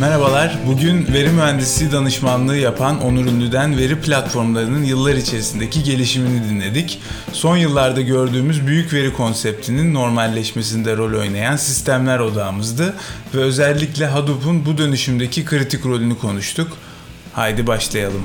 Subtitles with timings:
[0.00, 0.58] Merhabalar.
[0.66, 7.00] Bugün veri mühendisliği danışmanlığı yapan Onur Ünlü'den veri platformlarının yıllar içerisindeki gelişimini dinledik.
[7.32, 12.94] Son yıllarda gördüğümüz büyük veri konseptinin normalleşmesinde rol oynayan sistemler odağımızdı
[13.34, 16.76] ve özellikle Hadoop'un bu dönüşümdeki kritik rolünü konuştuk.
[17.32, 18.22] Haydi başlayalım.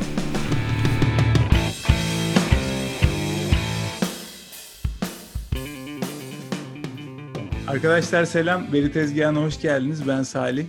[7.67, 8.73] Arkadaşlar selam.
[8.73, 10.07] Veri tezgahına hoş geldiniz.
[10.07, 10.65] Ben Salih.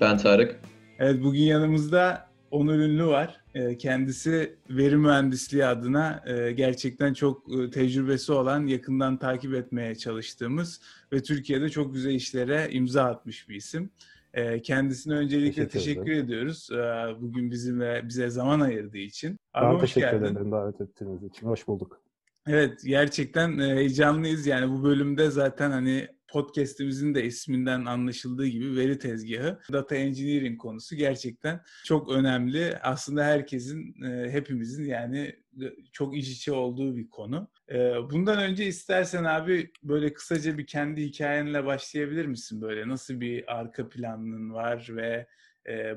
[0.00, 0.60] Ben Tarık.
[0.98, 3.40] Evet bugün yanımızda Onur Ünlü var.
[3.54, 10.80] Ee, kendisi veri mühendisliği adına e, gerçekten çok e, tecrübesi olan, yakından takip etmeye çalıştığımız
[11.12, 13.90] ve Türkiye'de çok güzel işlere imza atmış bir isim.
[14.34, 16.68] Ee, kendisine öncelikle teşekkür, teşekkür ediyoruz.
[16.72, 16.76] Ee,
[17.20, 19.36] bugün bizimle bize zaman ayırdığı için.
[19.54, 20.24] Abi ben teşekkür geldin.
[20.24, 21.46] ederim davet ettiğiniz için.
[21.46, 22.00] Hoş bulduk.
[22.46, 24.46] Evet gerçekten e, heyecanlıyız.
[24.46, 30.96] Yani bu bölümde zaten hani podcast'imizin de isminden anlaşıldığı gibi veri tezgahı, data engineering konusu
[30.96, 32.78] gerçekten çok önemli.
[32.82, 37.48] Aslında herkesin, e, hepimizin yani e, çok iç içe olduğu bir konu.
[37.70, 37.76] E,
[38.10, 42.88] bundan önce istersen abi böyle kısaca bir kendi hikayenle başlayabilir misin böyle?
[42.88, 45.26] Nasıl bir arka planın var ve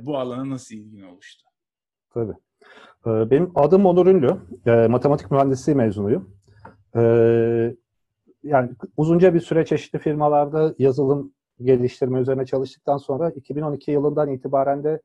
[0.01, 1.43] bu alana nasıl ilgin oluştu?
[2.13, 2.33] Tabii.
[3.05, 4.37] Benim adım Onur Ünlü.
[4.87, 6.35] Matematik mühendisliği mezunuyum
[8.43, 15.01] yani uzunca bir süre çeşitli firmalarda yazılım geliştirme üzerine çalıştıktan sonra 2012 yılından itibaren de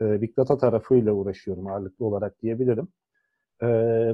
[0.00, 2.88] e, Big Data tarafıyla uğraşıyorum ağırlıklı olarak diyebilirim.
[3.62, 3.66] E,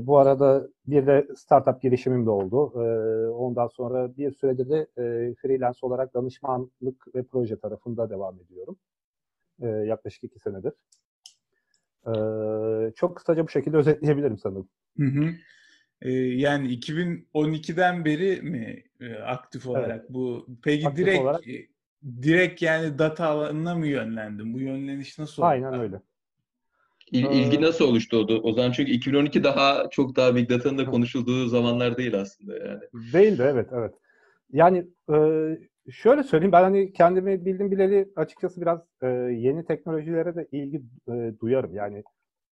[0.03, 2.73] bu arada bir de startup girişimim de oldu.
[2.83, 2.87] E,
[3.29, 8.77] ondan sonra bir sürede de e, freelance olarak danışmanlık ve proje tarafında devam ediyorum.
[9.63, 10.73] E, yaklaşık iki senedir.
[12.07, 12.13] E,
[12.93, 14.69] çok kısaca bu şekilde özetleyebilirim sanırım.
[14.99, 15.31] Hı hı.
[16.11, 20.07] Yani 2012'den beri mi e, aktif olarak evet.
[20.09, 20.47] bu?
[20.63, 21.45] Peki aktif direkt olarak...
[22.23, 24.55] Direkt yani data alanına mı yönlendin?
[24.55, 25.49] Bu yönleniş nasıl oldu?
[25.49, 26.01] Aynen öyle.
[27.13, 28.73] İl, ilgi nasıl oluştu o, o zaman?
[28.73, 32.81] Çünkü 2012 daha çok daha Big Data'nın da konuşulduğu zamanlar değil aslında yani.
[33.13, 33.95] Değildi evet evet.
[34.53, 35.17] Yani e,
[35.91, 41.33] şöyle söyleyeyim ben hani kendimi bildim bileli açıkçası biraz e, yeni teknolojilere de ilgi e,
[41.41, 41.75] duyarım.
[41.75, 42.03] Yani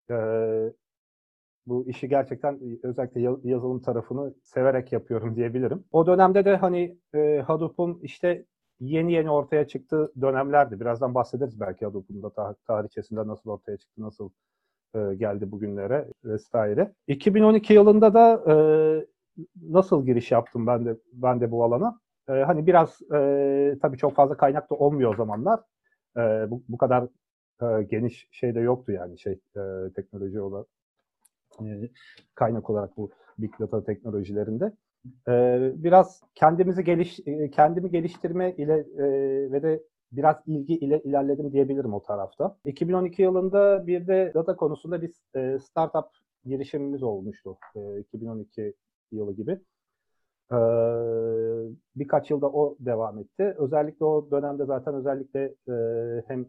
[0.10, 0.16] e,
[1.68, 5.84] bu işi gerçekten özellikle yazılım tarafını severek yapıyorum diyebilirim.
[5.92, 8.46] O dönemde de hani e, Hadoop'un işte
[8.80, 10.80] yeni yeni ortaya çıktığı dönemlerdi.
[10.80, 14.30] Birazdan bahsederiz belki Hadoop'un da tar- tarihçesinde nasıl ortaya çıktı, nasıl
[14.96, 16.94] e, geldi bugünlere vesaire.
[17.08, 18.56] 2012 yılında da e,
[19.62, 22.00] nasıl giriş yaptım ben de ben de bu alana?
[22.30, 25.60] E, hani biraz e, tabii çok fazla kaynak da olmuyor o zamanlar.
[26.18, 26.22] E,
[26.52, 27.08] bu, bu kadar
[27.62, 29.62] e, geniş şey de yoktu yani şey e,
[29.96, 30.79] teknoloji olarak e,
[32.36, 34.74] kaynak olarak bu Big Data teknolojilerinde.
[35.28, 35.34] E,
[35.76, 38.86] biraz kendimizi geliş, e, kendimi geliştirme ile
[39.52, 42.58] ve de biraz ilgi ile ilerledim diyebilirim o tarafta.
[42.66, 45.14] 2012 yılında bir de data konusunda bir
[45.60, 46.06] startup
[46.46, 47.58] girişimimiz olmuştu.
[48.00, 48.74] 2012
[49.12, 49.60] yılı gibi.
[51.96, 53.56] birkaç yılda o devam etti.
[53.58, 55.56] Özellikle o dönemde zaten özellikle
[56.28, 56.46] hem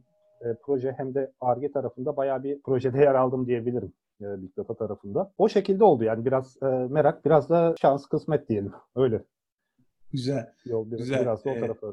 [0.62, 3.92] proje hem de ARGE tarafında bayağı bir projede yer aldım diyebilirim.
[4.20, 5.32] E, Big Data tarafında.
[5.38, 8.72] O şekilde oldu yani biraz e, merak, biraz da şans kısmet diyelim.
[8.96, 9.24] Öyle.
[10.12, 10.52] Güzel.
[10.64, 11.20] Yol biraz, Güzel.
[11.20, 11.86] biraz da o ee, tarafa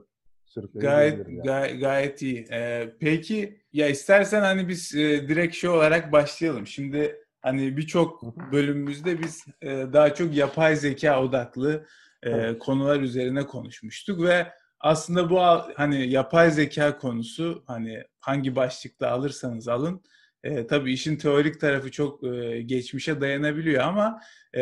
[0.73, 1.41] Gayet yani.
[1.41, 2.45] gay, gayet iyi.
[2.51, 6.67] Ee, peki ya istersen hani biz e, direkt şey olarak başlayalım.
[6.67, 11.85] Şimdi hani birçok bölümümüzde biz e, daha çok yapay zeka odaklı
[12.23, 12.59] e, evet.
[12.59, 14.47] konular üzerine konuşmuştuk ve
[14.79, 15.39] aslında bu
[15.75, 20.01] hani yapay zeka konusu hani hangi başlıkta alırsanız alın
[20.43, 24.21] e, tabii işin teorik tarafı çok e, geçmişe dayanabiliyor ama
[24.53, 24.61] e,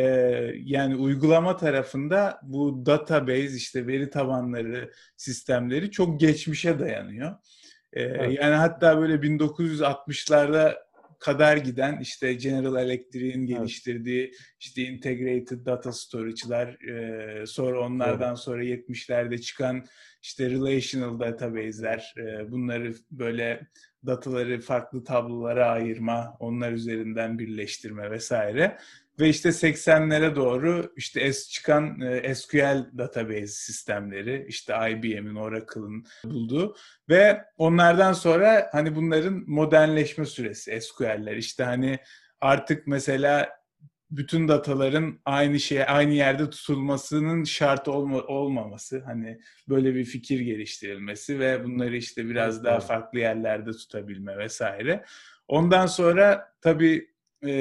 [0.55, 7.31] yani uygulama tarafında bu database işte veri tabanları sistemleri çok geçmişe dayanıyor.
[7.93, 8.39] E, evet.
[8.41, 10.85] Yani hatta böyle 1960'larda
[11.19, 14.35] kadar giden işte General Electric'in geliştirdiği evet.
[14.59, 18.39] işte Integrated Data Storage'lar e, sonra onlardan evet.
[18.39, 19.85] sonra 70'lerde çıkan
[20.21, 23.67] işte Relational Database'ler e, bunları böyle
[24.05, 28.77] dataları farklı tablolara ayırma, onlar üzerinden birleştirme vesaire.
[29.19, 36.75] Ve işte 80'lere doğru işte es çıkan e, SQL database sistemleri, işte IBM'in, Oracle'ın bulduğu
[37.09, 41.35] ve onlardan sonra hani bunların modernleşme süresi SQL'ler.
[41.35, 41.99] işte hani
[42.41, 43.49] artık mesela
[44.11, 51.39] bütün dataların aynı şeye aynı yerde tutulmasının şart olma, olmaması hani böyle bir fikir geliştirilmesi
[51.39, 55.05] ve bunları işte biraz daha farklı yerlerde tutabilme vesaire.
[55.47, 57.07] Ondan sonra tabii
[57.45, 57.51] e,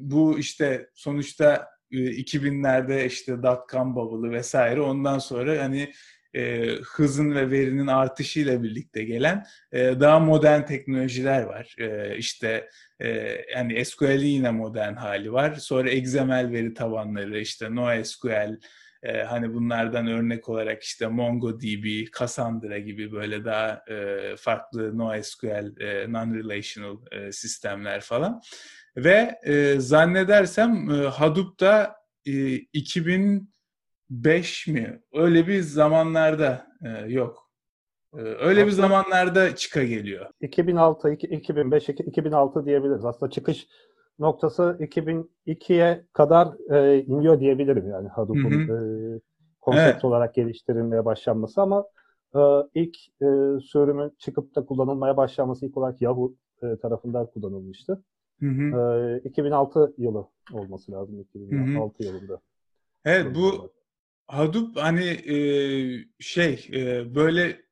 [0.00, 5.92] bu işte sonuçta e, 2000'lerde işte dot com bubble'ı vesaire ondan sonra hani
[6.34, 11.74] e, hızın ve verinin artışıyla birlikte gelen e, daha modern teknolojiler var.
[11.78, 12.68] E, işte
[13.00, 13.08] e,
[13.54, 15.54] yani SQL'in yine modern hali var.
[15.54, 18.58] Sonra XML veri tabanları, işte NoSQL,
[19.02, 26.12] e, hani bunlardan örnek olarak işte MongoDB, Cassandra gibi böyle daha e, farklı NoSQL, e,
[26.12, 28.40] non-relational e, sistemler falan.
[28.96, 31.96] Ve e, zannedersem e, Hadoop'ta
[32.26, 32.58] e,
[34.10, 35.00] 2005 mi?
[35.12, 37.50] Öyle bir zamanlarda e, yok.
[38.14, 40.26] E, öyle bir zamanlarda çıka geliyor.
[40.40, 43.04] 2006, 2005, 2006 diyebiliriz.
[43.04, 43.66] Aslında çıkış
[44.18, 49.20] noktası 2002'ye kadar e, iniyor diyebilirim yani Hadoop'un e,
[49.60, 50.04] konsept evet.
[50.04, 51.84] olarak geliştirilmeye başlanması ama
[52.34, 52.40] e,
[52.74, 58.02] ilk e, sürümün çıkıp da kullanılmaya başlanması ilk olarak Yahoo e, tarafından kullanılmıştı.
[58.40, 59.20] Hı hı.
[59.24, 62.14] E, 2006 yılı olması lazım 2006 hı hı.
[62.14, 62.40] yılında.
[63.04, 63.70] Evet bu
[64.26, 65.36] Hadoop hani e,
[66.20, 67.64] şey e, böyle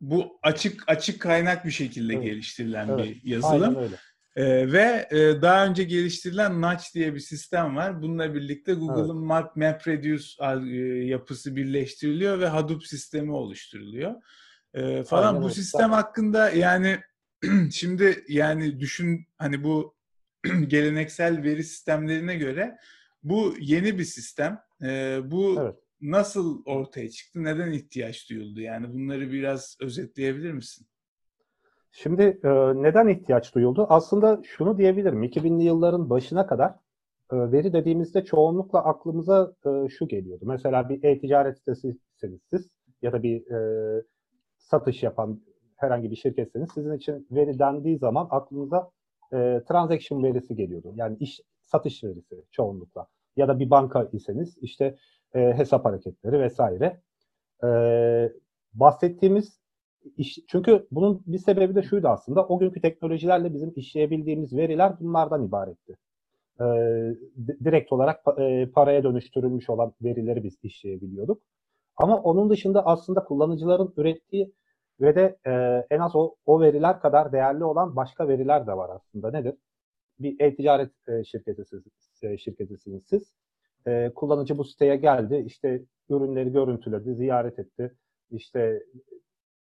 [0.00, 2.24] bu açık açık kaynak bir şekilde evet.
[2.24, 3.04] geliştirilen evet.
[3.04, 3.76] bir yazılım.
[3.76, 3.96] Aynen öyle.
[4.36, 8.02] Ee, ve e, daha önce geliştirilen Notch diye bir sistem var.
[8.02, 9.26] Bununla birlikte Google'ın evet.
[9.26, 14.14] Map, MapReduce e, yapısı birleştiriliyor ve Hadoop sistemi oluşturuluyor.
[14.74, 15.54] E, falan Aynen bu öyle.
[15.54, 17.00] sistem hakkında yani
[17.72, 19.96] şimdi yani düşün hani bu
[20.66, 22.76] geleneksel veri sistemlerine göre
[23.22, 24.60] bu yeni bir sistem.
[24.82, 25.74] E, bu evet.
[26.02, 27.44] Nasıl ortaya çıktı?
[27.44, 28.60] Neden ihtiyaç duyuldu?
[28.60, 30.86] Yani bunları biraz özetleyebilir misin?
[31.92, 32.48] Şimdi e,
[32.82, 33.86] neden ihtiyaç duyuldu?
[33.88, 35.22] Aslında şunu diyebilirim.
[35.22, 36.70] 2000'li yılların başına kadar
[37.32, 40.44] e, veri dediğimizde çoğunlukla aklımıza e, şu geliyordu.
[40.46, 42.70] Mesela bir e-ticaret sitesisiniz siz
[43.02, 43.44] ya da bir
[44.58, 45.40] satış yapan
[45.76, 48.90] herhangi bir şirketseniz sizin için veri dendiği zaman aklınıza
[49.32, 50.92] e, transaction verisi geliyordu.
[50.94, 53.06] Yani iş satış verisi çoğunlukla.
[53.36, 54.96] Ya da bir banka iseniz işte
[55.34, 57.00] e, hesap hareketleri vesaire.
[57.64, 57.68] E,
[58.74, 59.60] bahsettiğimiz
[60.16, 62.46] iş, çünkü bunun bir sebebi de şuydu aslında.
[62.46, 65.96] O günkü teknolojilerle bizim işleyebildiğimiz veriler bunlardan ibaretti.
[66.60, 66.64] E,
[67.64, 71.42] direkt olarak e, paraya dönüştürülmüş olan verileri biz işleyebiliyorduk.
[71.96, 74.52] Ama onun dışında aslında kullanıcıların ürettiği
[75.00, 75.50] ve de e,
[75.90, 79.30] en az o, o veriler kadar değerli olan başka veriler de var aslında.
[79.30, 79.54] Nedir?
[80.18, 81.84] Bir e-ticaret e, şirketisiniz,
[82.22, 83.34] e, şirketisiniz siz.
[83.86, 87.92] E, kullanıcı bu siteye geldi, işte ürünleri görüntüledi, ziyaret etti,
[88.30, 88.82] işte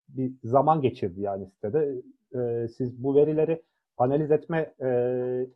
[0.09, 2.03] bir zaman geçirdi yani sitede.
[2.35, 3.63] E, siz bu verileri
[3.97, 4.89] analiz etme e,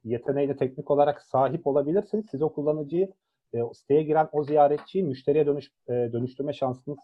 [0.04, 2.26] yeteneğine teknik olarak sahip olabilirsiniz.
[2.30, 3.12] Siz o kullanıcıyı
[3.54, 6.98] e, siteye giren o ziyaretçiyi müşteriye dönüş, e, dönüştürme şansınız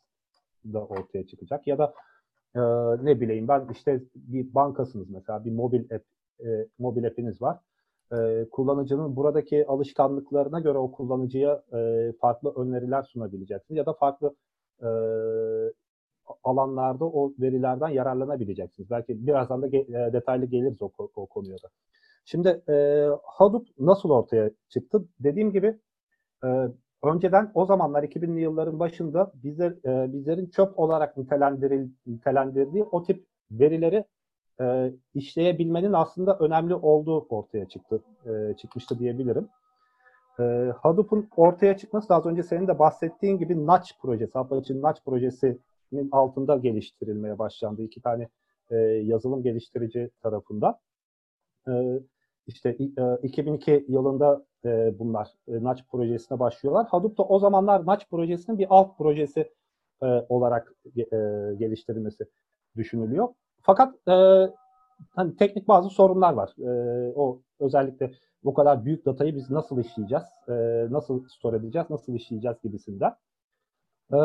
[0.65, 1.67] da ortaya çıkacak.
[1.67, 1.95] Ya da
[2.55, 2.61] e,
[3.05, 6.05] ne bileyim ben işte bir bankasınız mesela bir mobil app,
[6.45, 7.59] e, mobil app'iniz var.
[8.12, 14.37] E, kullanıcının buradaki alışkanlıklarına göre o kullanıcıya e, farklı öneriler sunabileceksiniz ya da farklı
[14.82, 14.88] e,
[16.44, 18.91] alanlarda o verilerden yararlanabileceksiniz.
[18.91, 21.69] Belki birazdan da ge- e, detaylı geliriz o, o konuya da.
[22.25, 25.05] Şimdi e, Hadoop nasıl ortaya çıktı?
[25.20, 25.79] Dediğim gibi
[26.44, 26.49] e,
[27.05, 34.05] önceden o zamanlar 2000'li yılların başında bizler, e, bizlerin çöp olarak nitelendiril, o tip verileri
[34.62, 39.49] e, işleyebilmenin aslında önemli olduğu ortaya çıktı e, çıkmıştı diyebilirim.
[40.41, 45.59] E, Hadoop'un ortaya çıkması az önce senin de bahsettiğin gibi Notch projesi, Apache'nin Notch projesi
[46.12, 47.82] altında geliştirilmeye başlandı.
[47.82, 48.29] iki tane
[48.70, 50.79] e, yazılım geliştirici tarafından.
[51.69, 51.72] E,
[52.46, 56.87] işte e, 2002 yılında e, bunlar e, Notch projesine başlıyorlar.
[56.87, 59.53] Hadoop da o zamanlar Notch projesinin bir alt projesi
[60.03, 61.03] e, olarak e,
[61.58, 62.25] geliştirilmesi
[62.77, 63.29] düşünülüyor.
[63.63, 64.15] Fakat e,
[65.11, 66.55] hani teknik bazı sorunlar var.
[66.59, 68.13] E, o özellikle
[68.45, 70.53] bu kadar büyük datayı biz nasıl işleyeceğiz, e,
[70.91, 73.15] nasıl store edeceğiz, nasıl işleyeceğiz gibisinden.
[74.13, 74.17] Ee,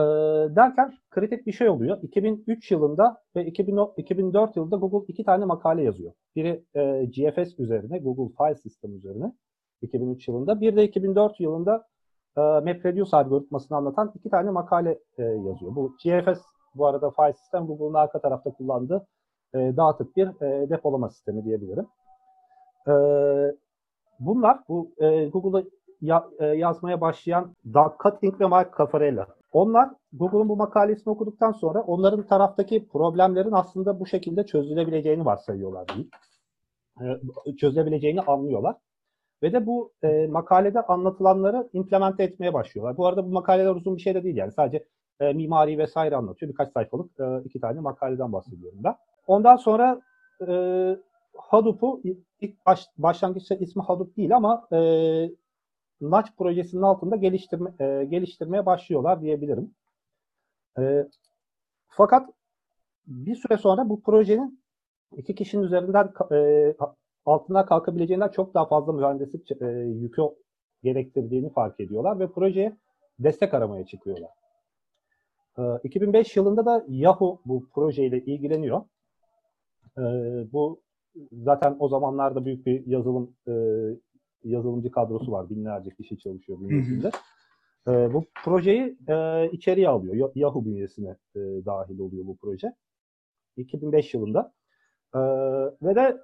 [0.56, 1.98] derken kritik bir şey oluyor.
[2.02, 6.14] 2003 yılında ve 2004 yılında Google iki tane makale yazıyor.
[6.36, 9.34] Biri e, GFS üzerine, Google File System üzerine
[9.82, 10.62] 2003 yılında.
[10.62, 11.88] Bir de 2004 yılında
[12.38, 15.76] e, MapReduce algoritmasını anlatan iki tane makale e, yazıyor.
[15.76, 16.42] Bu GFS
[16.76, 19.08] bu arada File System Google'un arka tarafta kullandığı
[19.54, 21.88] e, dağıtık bir e, depolama sistemi diyebilirim.
[22.88, 22.94] E,
[24.20, 25.70] bunlar bu e, Google'da
[26.02, 31.82] ya, e, yazmaya başlayan Doug Cutting ve Mike Caffarella onlar Google'un bu makalesini okuduktan sonra
[31.82, 36.10] onların taraftaki problemlerin aslında bu şekilde çözülebileceğini varsayıyorlar değil.
[37.02, 38.76] Ee, çözülebileceğini anlıyorlar.
[39.44, 42.98] Ve de bu e, makalede anlatılanları implemente etmeye başlıyorlar.
[42.98, 44.52] Bu arada bu makaleler uzun bir şey de değil yani.
[44.52, 44.86] Sadece
[45.20, 46.52] e, mimari vesaire anlatıyor.
[46.52, 48.96] Birkaç sayfalık e, iki tane makaleden bahsediyorum ben.
[49.28, 50.02] Ondan sonra
[50.48, 50.54] e,
[51.38, 52.02] Hadoop'u
[52.42, 54.80] ilk baş, başlangıçta ismi Hadoop değil ama e,
[56.02, 59.76] Notch projesinin altında geliştirme, e, geliştirmeye başlıyorlar diyebilirim.
[60.80, 61.08] E,
[61.88, 62.30] fakat
[63.08, 64.64] bir süre sonra bu projenin
[65.18, 66.74] iki kişinin üzerinden e,
[67.26, 69.66] altından kalkabileceğinden çok daha fazla mühendislik e,
[70.02, 70.22] yükü
[70.84, 72.78] gerektirdiğini fark ediyorlar ve projeye
[73.20, 74.30] destek aramaya çıkıyorlar.
[75.58, 78.82] E, 2005 yılında da Yahoo bu projeyle ilgileniyor.
[79.98, 80.04] E,
[80.54, 80.82] bu
[81.32, 83.54] zaten o zamanlarda büyük bir yazılım e,
[84.44, 85.50] yazılımcı kadrosu var.
[85.50, 87.12] Binlerce kişi çalışıyor bünyesinde.
[87.88, 90.32] E, bu projeyi e, içeriye alıyor.
[90.36, 92.74] Yahoo bünyesine e, dahil oluyor bu proje.
[93.58, 94.54] 2005 yılında.
[95.16, 95.20] E,
[95.82, 96.22] ve de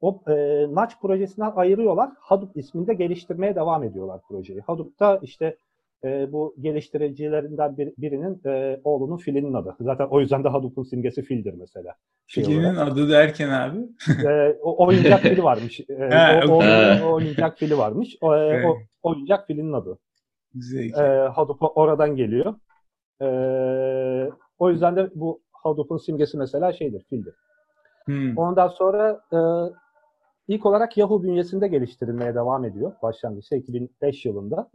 [0.00, 0.34] o e,
[0.74, 2.10] Notch projesinden ayırıyorlar.
[2.20, 4.60] Hadoop isminde geliştirmeye devam ediyorlar projeyi.
[4.60, 5.56] Hadoop'ta işte
[6.04, 9.76] e, bu geliştiricilerinden bir, birinin e, oğlunun filinin adı.
[9.80, 11.94] Zaten o yüzden de Hadoop'un simgesi fildir mesela.
[12.26, 13.78] Şey filinin adı derken abi?
[14.26, 15.80] e, o, oyuncak fili varmış.
[15.88, 17.02] E, ha, o, okay.
[17.02, 18.16] o, oyuncak fili varmış.
[18.20, 19.98] O, e, o oyuncak filinin adı.
[20.54, 21.00] Zeki.
[21.00, 22.54] E, Hadoop oradan geliyor.
[23.22, 23.26] E,
[24.58, 27.34] o yüzden de bu Hadoop'un simgesi mesela şeydir, fildir.
[28.04, 28.38] Hmm.
[28.38, 29.38] Ondan sonra e,
[30.48, 32.92] ilk olarak Yahoo bünyesinde geliştirilmeye devam ediyor.
[33.02, 34.70] Başlangıçta 2005 yılında.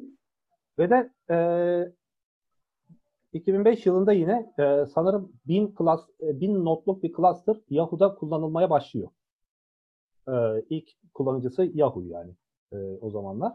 [0.79, 1.38] Ve de e,
[3.33, 9.09] 2005 yılında yine e, sanırım 1000, klas, e, 1000 notluk bir cluster Yahoo'da kullanılmaya başlıyor.
[10.27, 10.33] E,
[10.69, 12.31] ilk kullanıcısı Yahoo yani
[12.74, 13.53] e, o zamanlar.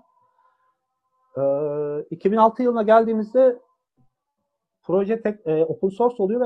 [1.36, 3.58] E, 2006 yılına geldiğimizde
[4.82, 6.44] proje tek, e, open source oluyor ve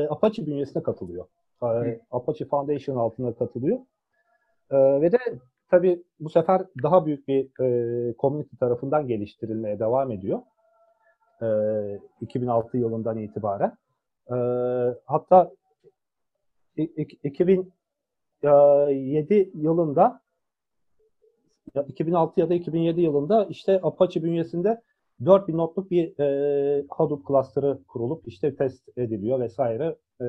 [0.00, 1.26] e, Apache bünyesine katılıyor.
[1.62, 3.78] E, Apache Foundation altına katılıyor.
[4.70, 5.18] E, ve de
[5.70, 10.40] tabii bu sefer daha büyük bir e, community tarafından geliştirilmeye devam ediyor.
[11.42, 11.46] E,
[12.20, 13.76] 2006 yılından itibaren.
[14.30, 14.36] E,
[15.06, 15.50] hatta
[16.76, 20.20] 2007 yılında
[21.88, 24.82] 2006 ya da 2007 yılında işte Apache bünyesinde
[25.24, 29.96] 4000 notluk bir e, Hadoop cluster'ı kurulup işte test ediliyor vesaire.
[30.20, 30.26] E,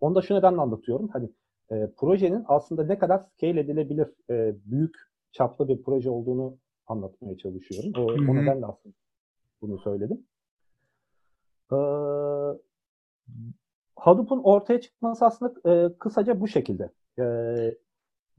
[0.00, 1.08] onu da şu nedenle anlatıyorum.
[1.08, 1.30] Hani
[1.70, 4.96] e, projenin aslında ne kadar scale edilebilir e, büyük
[5.32, 7.92] çaplı bir proje olduğunu anlatmaya çalışıyorum.
[7.96, 8.94] O, o nedenle aslında
[9.62, 10.26] bunu söyledim.
[11.72, 11.78] E,
[13.96, 16.90] Hadoop'un ortaya çıkması aslında e, kısaca bu şekilde.
[17.18, 17.24] E,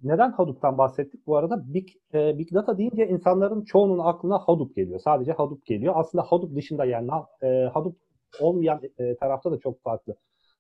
[0.04, 1.28] neden Hadoop'tan bahsettik?
[1.28, 5.00] Bu arada Big, e, Big Data deyince insanların çoğunun aklına Hadoop geliyor.
[5.00, 5.94] Sadece Hadoop geliyor.
[5.98, 7.12] Aslında Hadoop dışında yani
[7.42, 7.96] e, Hadoop
[8.40, 10.16] olmayan e, tarafta da çok farklı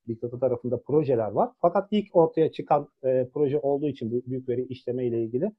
[0.08, 1.50] Big Data tarafında projeler var.
[1.62, 5.52] Fakat ilk ortaya çıkan e, proje olduğu için büyük veri işleme ile ilgili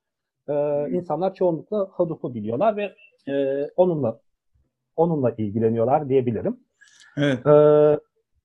[0.49, 0.55] e,
[0.91, 2.95] insanlar çoğunlukla Hadoop'u biliyorlar ve
[3.33, 4.21] e, onunla
[4.97, 6.57] onunla ilgileniyorlar diyebilirim.
[7.17, 7.47] Evet.
[7.47, 7.99] Ee,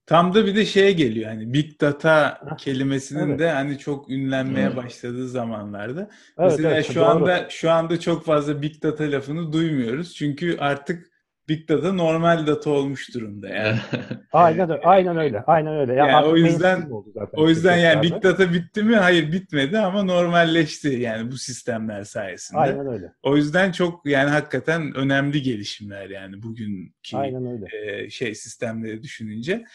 [0.06, 3.40] Tam da bir de şeye geliyor hani Big Data kelimesinin evet.
[3.40, 6.02] de hani çok ünlenmeye başladığı zamanlarda.
[6.02, 7.06] Evet, Mesela evet, şu doğru.
[7.06, 10.16] anda şu anda çok fazla Big Data lafını duymuyoruz.
[10.16, 11.12] Çünkü artık
[11.50, 13.80] Big Data normal data olmuş durumda yani.
[14.32, 14.82] aynen öyle.
[14.82, 15.44] Aynen öyle.
[15.48, 15.94] Aynen öyle.
[15.94, 16.90] Yani, yani o yüzden
[17.34, 18.96] o yüzden yani Big Data bitti mi?
[18.96, 22.60] Hayır bitmedi ama normalleşti yani bu sistemler sayesinde.
[22.60, 23.14] Aynen öyle.
[23.24, 27.66] O yüzden çok yani hakikaten önemli gelişimler yani bugünkü aynen öyle.
[27.72, 29.66] E, şey sistemleri düşününce.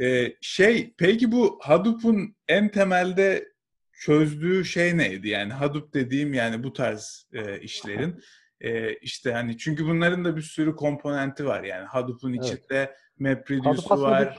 [0.00, 3.52] E, şey peki bu Hadoop'un en temelde
[3.92, 5.28] çözdüğü şey neydi?
[5.28, 8.22] Yani Hadoop dediğim yani bu tarz e, işlerin
[8.62, 12.44] e, işte hani çünkü bunların da bir sürü komponenti var yani Hadoop'un evet.
[12.44, 14.38] içinde MapReduce'u var.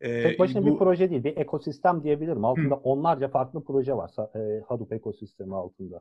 [0.00, 2.44] Bir, tek başına bu, bir proje değil, bir ekosistem diyebilirim.
[2.44, 2.80] Altında hı.
[2.82, 6.00] onlarca farklı proje var e, Hadoop ekosistemi altında.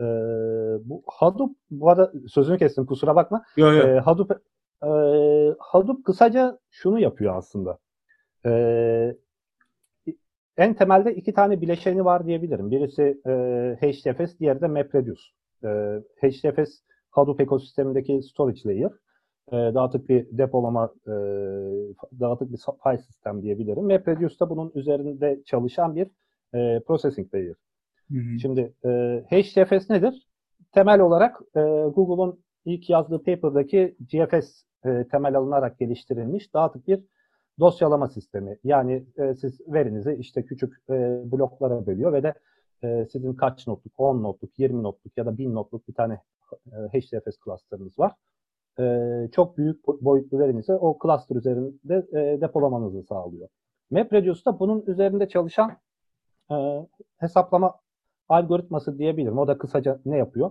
[0.00, 0.04] E,
[0.84, 3.44] bu Hadoop, bu arada sözünü kestim kusura bakma.
[3.56, 3.88] Yo, yo.
[3.88, 4.30] E, Hadoop,
[4.82, 4.90] e,
[5.58, 7.78] Hadoop kısaca şunu yapıyor aslında.
[8.46, 8.52] E,
[10.56, 12.70] en temelde iki tane bileşeni var diyebilirim.
[12.70, 13.32] Birisi e,
[13.80, 15.22] HDFS, diğeri de MapReduce.
[15.64, 18.90] E, HDFS Hadoop ekosistemindeki storage layer.
[19.52, 21.12] E, dağıtık bir depolama, e,
[22.20, 23.84] dağıtık bir file sistem diyebilirim.
[23.84, 26.08] MapReduce da bunun üzerinde çalışan bir
[26.54, 27.54] e, processing layer.
[28.10, 28.38] Hı hı.
[28.40, 28.88] Şimdi e,
[29.30, 30.26] HDFS nedir?
[30.72, 31.60] Temel olarak e,
[31.94, 37.00] Google'un ilk yazdığı paper'daki GFS e, temel alınarak geliştirilmiş dağıtık bir
[37.60, 38.58] dosyalama sistemi.
[38.64, 40.92] Yani e, siz verinizi işte küçük e,
[41.32, 42.34] bloklara bölüyor ve de
[42.84, 46.20] e, sizin kaç notluk, 10 notluk, 20 notluk ya da 1000 notluk bir tane
[46.66, 48.12] e, HDFS cluster'ınız var.
[48.80, 53.48] E, çok büyük boyutlu verinizi o cluster üzerinde e, depolamanızı sağlıyor.
[53.90, 55.76] MapReduce da bunun üzerinde çalışan
[56.50, 56.54] e,
[57.16, 57.74] hesaplama
[58.28, 59.38] algoritması diyebilirim.
[59.38, 60.50] O da kısaca ne yapıyor?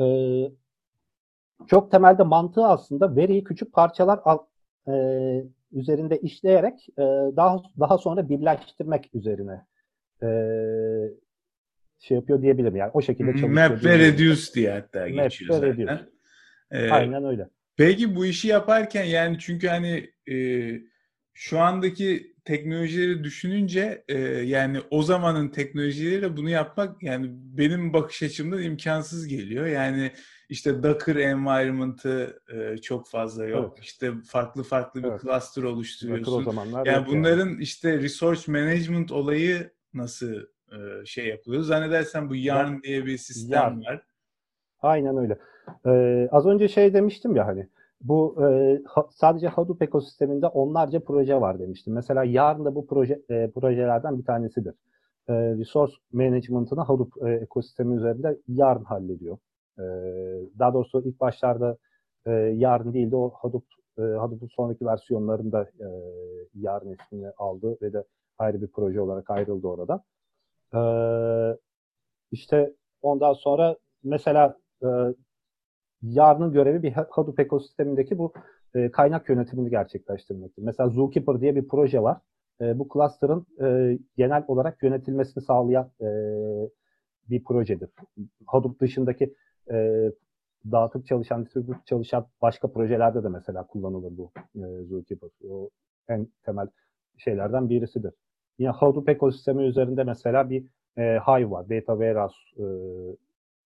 [0.00, 0.06] E,
[1.66, 4.38] çok temelde mantığı aslında veriyi küçük parçalar al,
[4.88, 4.92] e,
[5.72, 7.02] üzerinde işleyerek e,
[7.36, 9.66] daha daha sonra birleştirmek üzerine
[10.24, 10.30] e,
[11.98, 12.76] şey yapıyor diyebilirim.
[12.76, 13.52] Yani o şekilde çalışıyor.
[13.52, 16.08] Map ve reduce diye hatta geçiyor Map zaten.
[16.70, 17.48] Ee, Aynen öyle.
[17.76, 20.36] Peki bu işi yaparken yani çünkü hani e,
[21.34, 28.62] şu andaki teknolojileri düşününce e, yani o zamanın teknolojileriyle bunu yapmak yani benim bakış açımdan
[28.62, 29.66] imkansız geliyor.
[29.66, 30.12] Yani
[30.48, 33.74] işte Docker environment'ı e, çok fazla yok.
[33.76, 33.84] Evet.
[33.84, 35.22] İşte farklı farklı bir evet.
[35.22, 36.26] cluster oluşturuyorsun.
[36.26, 37.62] Docker o zamanlar yani bunların yani.
[37.62, 40.34] işte resource management olayı nasıl
[40.72, 41.62] e, şey yapılıyor?
[41.62, 43.80] Zannedersen bu Yarn diye bir sistem Yarn.
[43.80, 44.02] var.
[44.82, 45.38] Aynen öyle.
[45.86, 47.68] Ee, az önce şey demiştim ya hani
[48.00, 51.94] bu e, ha, sadece Hadoop ekosisteminde onlarca proje var demiştim.
[51.94, 54.74] Mesela yarın da bu proje e, projelerden bir tanesidir.
[55.28, 59.38] E, resource management'ını Hadoop e, ekosistemi üzerinde yarın hallediyor.
[59.78, 59.84] E,
[60.58, 61.76] daha doğrusu ilk başlarda
[62.26, 63.64] e, yarın değil de o Hadoop
[63.98, 65.86] e, Hadoop'un sonraki versiyonlarında e,
[66.54, 68.04] yarın ismini aldı ve de
[68.38, 70.04] ayrı bir proje olarak ayrıldı orada.
[70.74, 70.80] E,
[72.30, 74.88] işte ondan sonra mesela e,
[76.02, 78.32] yarının görevi bir Hadoop ekosistemindeki bu
[78.74, 80.62] e, kaynak yönetimini gerçekleştirmektir.
[80.62, 82.18] Mesela Zookeeper diye bir proje var.
[82.60, 86.08] E, bu cluster'ın e, genel olarak yönetilmesini sağlayan e,
[87.30, 87.90] bir projedir.
[88.46, 89.34] Hadoop dışındaki
[89.70, 90.10] e,
[90.72, 95.30] dağıtıp çalışan, distribüt çalışan başka projelerde de mesela kullanılır bu e, Zookeeper.
[95.50, 95.70] O
[96.08, 96.68] en temel
[97.16, 98.12] şeylerden birisidir.
[98.58, 100.64] Yine Hadoop ekosistemi üzerinde mesela bir
[100.98, 101.68] e, Hive var.
[101.68, 102.64] Data Warehouse e,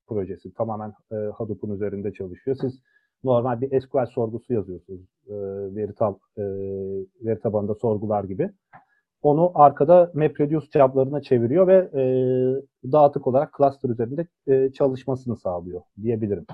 [0.06, 0.54] projesi.
[0.54, 2.56] Tamamen e, Hadoop'un üzerinde çalışıyor.
[2.60, 2.82] Siz
[3.24, 5.00] normal bir SQL sorgusu yazıyorsunuz.
[5.26, 5.34] E,
[5.76, 6.42] veri, tab, e,
[7.24, 8.50] veri tabanında sorgular gibi.
[9.22, 12.02] Onu arkada MapReduce cevaplarına çeviriyor ve e,
[12.92, 16.46] dağıtık olarak cluster üzerinde e, çalışmasını sağlıyor diyebilirim.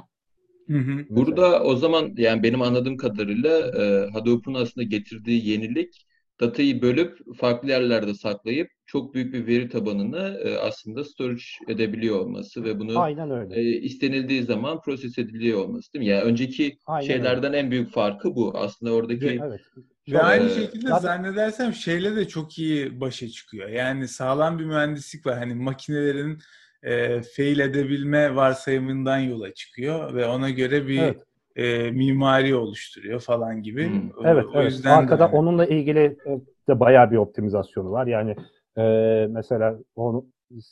[0.66, 1.04] Hı hı.
[1.10, 6.06] Burada o zaman yani benim anladığım kadarıyla e, Hadoop'un aslında getirdiği yenilik
[6.40, 12.64] datayı bölüp farklı yerlerde saklayıp çok büyük bir veri tabanını e, aslında storage edebiliyor olması
[12.64, 13.60] ve bunu Aynen öyle.
[13.60, 16.10] E, istenildiği zaman proses ediliyor olması değil mi?
[16.10, 17.58] Yani önceki Aynen şeylerden öyle.
[17.58, 18.58] en büyük farkı bu.
[18.58, 19.60] Aslında oradaki ve, evet.
[20.08, 21.02] Ve aynı şekilde zaten...
[21.02, 23.68] zannedersem şeyle de çok iyi başa çıkıyor.
[23.68, 25.38] Yani sağlam bir mühendislik var.
[25.38, 26.38] Hani makinelerin
[26.82, 31.22] e, fail edebilme varsayımından yola çıkıyor ve ona göre bir evet
[31.56, 33.88] e, mimari oluşturuyor falan gibi.
[33.88, 34.26] Hmm.
[34.26, 34.72] Evet, o, evet.
[34.72, 35.36] yüzden Arkada de...
[35.36, 38.06] onunla ilgili e, de bayağı bir optimizasyonu var.
[38.06, 38.36] Yani
[38.78, 38.82] e,
[39.30, 40.26] mesela onu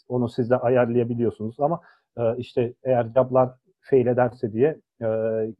[0.09, 1.81] onu siz de ayarlayabiliyorsunuz ama
[2.19, 5.07] e, işte eğer joblar fail ederse diye e,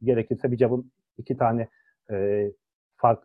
[0.03, 1.67] gerekirse bir job'un iki tane
[2.11, 2.47] e,
[2.95, 3.23] fark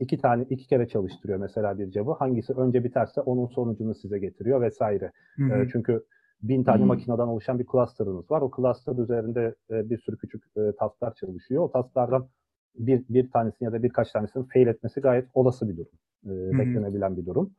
[0.00, 2.14] iki tane iki kere çalıştırıyor mesela bir job'u.
[2.14, 5.12] Hangisi önce biterse onun sonucunu size getiriyor vesaire.
[5.36, 5.62] Hı hı.
[5.62, 6.02] E, çünkü
[6.42, 6.86] bin tane hmm.
[6.86, 8.40] makineden oluşan bir cluster'ınız var.
[8.40, 11.64] O cluster üzerinde e, bir sürü küçük e, tasklar çalışıyor.
[11.64, 12.28] O tasklardan
[12.74, 15.92] bir, bir tanesini ya da birkaç tanesinin fail etmesi gayet olası bir durum.
[16.24, 16.58] E, hmm.
[16.58, 17.50] Beklenebilen bir durum.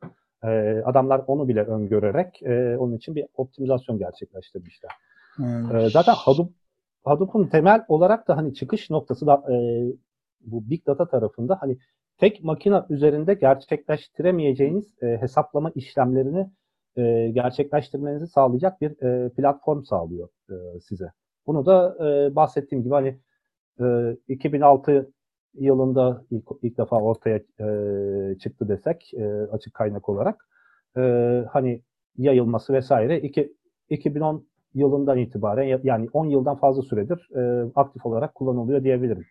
[0.44, 0.48] E,
[0.84, 4.90] adamlar onu bile öngörerek e, onun için bir optimizasyon gerçekleştirmişler.
[5.36, 5.76] Hmm.
[5.76, 6.52] E, zaten Hadoop
[7.04, 9.56] Hadoop'un temel olarak da hani çıkış noktası da e,
[10.40, 11.78] bu Big Data tarafında hani
[12.18, 16.50] tek makine üzerinde gerçekleştiremeyeceğiniz e, hesaplama işlemlerini
[16.96, 21.12] e, gerçekleştirmenizi sağlayacak bir e, platform sağlıyor e, size.
[21.46, 23.18] Bunu da e, bahsettiğim gibi hani
[23.80, 25.12] e, 2006
[25.54, 30.48] yılında ilk, ilk defa ortaya e, çıktı desek e, açık kaynak olarak
[30.96, 31.00] e,
[31.52, 31.82] hani
[32.16, 33.52] yayılması vesaire iki,
[33.88, 39.24] 2010 yılından itibaren yani 10 yıldan fazla süredir e, aktif olarak kullanılıyor diyebilirim.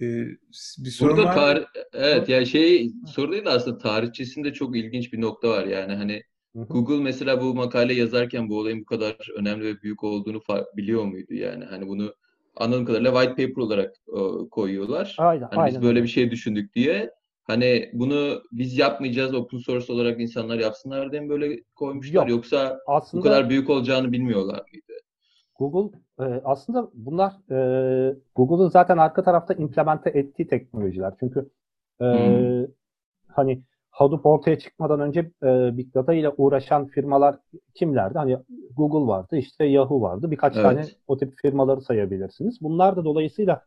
[0.00, 0.26] Ee,
[0.78, 1.64] bir sorun Burada var.
[1.92, 6.22] evet ya şey soru değil de aslında tarihçesinde çok ilginç bir nokta var yani hani
[6.54, 10.40] Google mesela bu makale yazarken bu olayın bu kadar önemli ve büyük olduğunu
[10.76, 12.14] biliyor muydu yani hani bunu
[12.56, 15.16] anladığım kadarıyla white paper olarak o, koyuyorlar.
[15.18, 15.74] Aynen, hani aynen.
[15.74, 17.10] biz böyle bir şey düşündük diye.
[17.44, 22.78] Hani bunu biz yapmayacağız open source olarak insanlar yapsınlar diye mi böyle koymuşlar Yok, yoksa
[22.86, 24.85] aslında, bu kadar büyük olacağını bilmiyorlar mıydı?
[25.58, 31.14] Google e, aslında bunlar e, Google'ın zaten arka tarafta implemente ettiği teknolojiler.
[31.20, 31.50] Çünkü
[32.00, 32.66] e, hmm.
[33.28, 37.36] hani Hadoop ortaya çıkmadan önce e, Big Data ile uğraşan firmalar
[37.74, 38.18] kimlerdi?
[38.18, 38.38] Hani
[38.76, 40.30] Google vardı, işte Yahoo vardı.
[40.30, 40.64] Birkaç evet.
[40.64, 42.62] tane o tip firmaları sayabilirsiniz.
[42.62, 43.62] Bunlar da dolayısıyla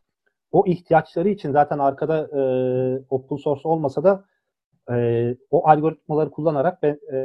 [0.51, 2.41] o ihtiyaçları için zaten arkada e,
[3.09, 4.25] open source olmasa da
[4.91, 7.19] e, o algoritmaları kullanarak ben, e,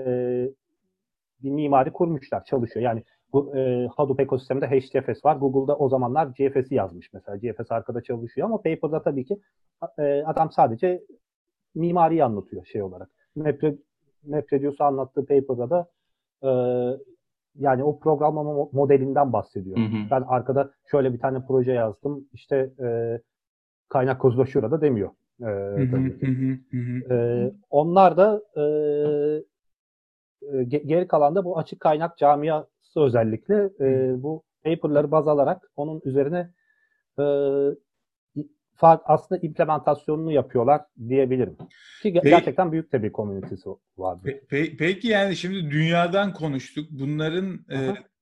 [1.43, 2.85] bir mimari kurmuşlar, çalışıyor.
[2.85, 5.37] Yani bu e, Hadoop ekosisteminde HDFS var.
[5.37, 7.37] Google'da o zamanlar GFS'i yazmış mesela.
[7.37, 9.39] GFS arkada çalışıyor ama paper'da tabii ki
[9.99, 11.03] e, adam sadece
[11.75, 13.11] mimariyi anlatıyor şey olarak.
[13.37, 13.75] Mapre,
[14.27, 15.89] MapReduce'u anlattığı paper'da da
[16.43, 16.51] e,
[17.59, 19.77] yani o programlama modelinden bahsediyor.
[19.77, 20.11] Hı hı.
[20.11, 22.29] Ben arkada şöyle bir tane proje yazdım.
[22.33, 23.19] İşte e,
[23.89, 25.11] kaynak kodu şurada demiyor.
[25.41, 26.61] E, tabii ki.
[27.11, 28.63] E, onlar da e,
[30.59, 32.19] e geri kalan da bu açık kaynak
[32.95, 36.51] camiası özellikle e, bu paper'ları baz alarak onun üzerine
[37.19, 37.25] e,
[38.83, 41.57] aslında implementasyonunu yapıyorlar diyebilirim.
[41.57, 41.67] Ki
[42.03, 44.19] peki, gerçekten büyük de bir komünitesi var.
[44.49, 46.89] Pe, peki yani şimdi dünyadan konuştuk.
[46.91, 47.79] Bunların e,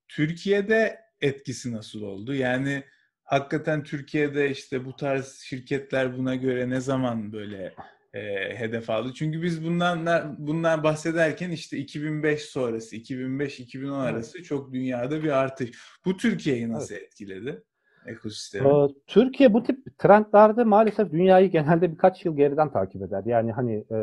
[0.09, 2.35] Türkiye'de etkisi nasıl oldu?
[2.35, 2.83] Yani
[3.25, 7.75] hakikaten Türkiye'de işte bu tarz şirketler buna göre ne zaman böyle
[8.15, 8.21] e,
[8.57, 9.13] hedef aldı?
[9.15, 14.47] Çünkü biz bundan bundan bahsederken işte 2005 sonrası, 2005-2010 arası evet.
[14.47, 15.71] çok dünyada bir artış.
[16.05, 17.05] Bu Türkiye'yi nasıl evet.
[17.05, 17.63] etkiledi?
[18.07, 18.69] ekosistemi?
[18.69, 23.23] Ee, Türkiye bu tip trendlerde maalesef dünyayı genelde birkaç yıl geriden takip eder.
[23.27, 23.99] Yani hani e,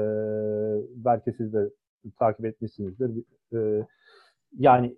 [0.95, 1.69] belki siz de
[2.19, 3.11] takip etmişsinizdir.
[3.53, 3.85] E,
[4.57, 4.97] yani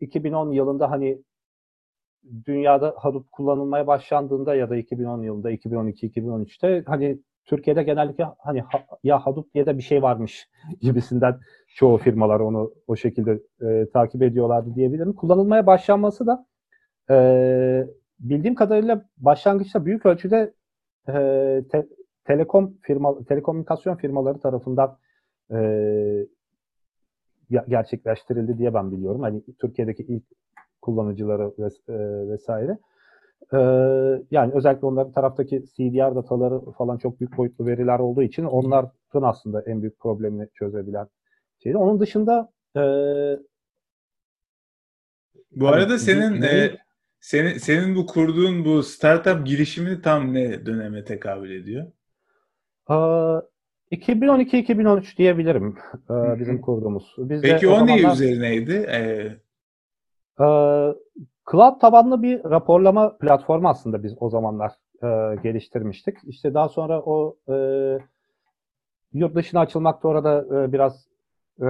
[0.00, 1.22] 2010 yılında hani
[2.46, 8.62] dünyada Hadoop kullanılmaya başlandığında ya da 2010 yılında, 2012-2013'te hani Türkiye'de genellikle hani
[9.04, 10.48] ya Hadoop diye de bir şey varmış
[10.80, 11.40] gibisinden
[11.74, 15.12] çoğu firmalar onu o şekilde e, takip ediyorlardı diyebilirim.
[15.12, 16.46] Kullanılmaya başlanması da
[17.10, 17.86] e,
[18.20, 20.54] bildiğim kadarıyla başlangıçta büyük ölçüde
[21.08, 21.12] e,
[21.72, 21.86] te,
[22.24, 24.98] telekom firma telekomünikasyon firmaları tarafından
[25.52, 25.58] e,
[27.68, 29.20] gerçekleştirildi diye ben biliyorum.
[29.20, 30.24] Hani Türkiye'deki ilk
[30.82, 32.78] kullanıcıları ves, e, vesaire.
[33.52, 33.58] E,
[34.30, 39.62] yani özellikle onların taraftaki CDR dataları falan çok büyük boyutlu veriler olduğu için onların aslında
[39.66, 41.06] en büyük problemini çözebilen
[41.62, 41.76] şeydi.
[41.76, 42.82] Onun dışında e,
[45.50, 46.78] bu hani, arada senin e,
[47.20, 51.86] senin, senin bu kurduğun bu startup girişimi tam ne döneme tekabül ediyor?
[53.92, 55.78] 2012-2013 diyebilirim
[56.10, 57.14] bizim kurduğumuz.
[57.18, 58.72] Biz Peki o, o ne üzerineydi?
[58.72, 59.36] Ee...
[61.50, 66.16] Cloud tabanlı bir raporlama platformu aslında biz o zamanlar e, geliştirmiştik.
[66.24, 67.54] İşte daha sonra o e,
[69.12, 71.08] yurt dışına açılmakta orada e, biraz
[71.62, 71.68] e,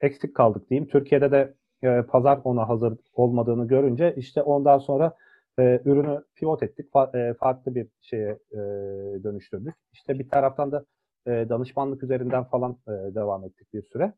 [0.00, 0.88] eksik kaldık diyeyim.
[0.88, 5.14] Türkiye'de de e, pazar ona hazır olmadığını görünce işte ondan sonra
[5.58, 6.90] e, ürünü pivot ettik.
[6.94, 8.58] Fa- e, farklı bir şeye e,
[9.24, 9.74] dönüştürdük.
[9.92, 10.84] İşte bir taraftan da
[11.26, 14.12] e, danışmanlık üzerinden falan e, devam ettik bir süre.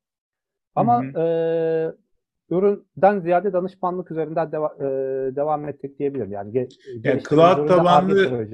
[0.74, 1.20] Ama hı hı.
[1.20, 2.04] E,
[2.50, 6.33] üründen ziyade danışmanlık üzerinden deva- e, devam ettik diyebilirim.
[6.33, 6.68] Yani,
[7.04, 8.46] yani cloud tabanlı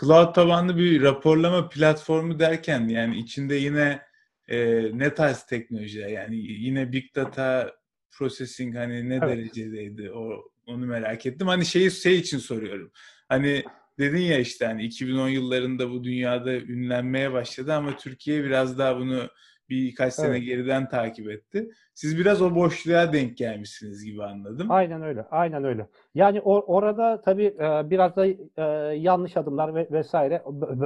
[0.00, 4.00] cloud tabanlı bir raporlama platformu derken yani içinde yine
[4.48, 7.72] e, ne tarz teknolojiler yani yine big data
[8.18, 9.28] processing hani ne evet.
[9.28, 11.48] derecedeydi o onu merak ettim.
[11.48, 12.90] Hani şeyi şey için soruyorum.
[13.28, 13.64] Hani
[13.98, 19.28] dedin ya işte hani 2010 yıllarında bu dünyada ünlenmeye başladı ama Türkiye biraz daha bunu
[19.70, 20.46] birkaç sene evet.
[20.46, 21.68] geriden takip etti.
[21.94, 24.70] Siz biraz o boşluğa denk gelmişsiniz gibi anladım.
[24.70, 25.24] Aynen öyle.
[25.30, 25.86] Aynen öyle.
[26.14, 30.42] Yani or- orada tabii e, biraz da e, yanlış adımlar ve vesaire.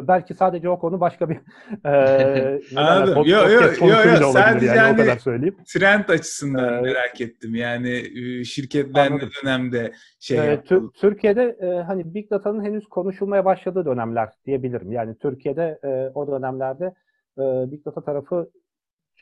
[0.09, 1.37] Belki sadece o konu başka bir
[1.85, 3.16] e, Anladım.
[3.16, 5.57] Yok yok yok yo, sadece yani, yani o kadar söyleyeyim.
[5.73, 7.55] Trend açısından ee, merak ettim.
[7.55, 8.05] Yani
[8.45, 10.62] şirketler ne dönemde şey ee,
[10.95, 14.93] Türkiye'de e, hani Big Data'nın henüz konuşulmaya başladığı dönemler diyebilirim.
[14.93, 16.95] Yani Türkiye'de e, o dönemlerde
[17.38, 18.51] e, Big Data tarafı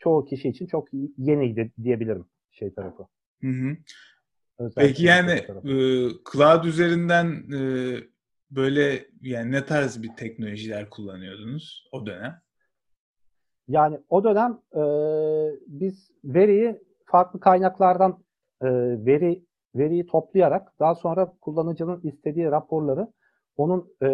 [0.00, 3.06] çoğu kişi için çok yeniydi diyebilirim şey tarafı.
[3.40, 3.76] Hı hı.
[4.76, 5.74] Peki yani e,
[6.32, 7.60] cloud üzerinden e,
[8.50, 12.40] böyle yani ne tarz bir teknolojiler kullanıyordunuz o dönem?
[13.68, 14.82] Yani o dönem e,
[15.66, 18.24] biz veriyi farklı kaynaklardan
[18.62, 18.68] e,
[19.06, 23.08] veri veriyi toplayarak daha sonra kullanıcının istediği raporları
[23.56, 24.08] onun e,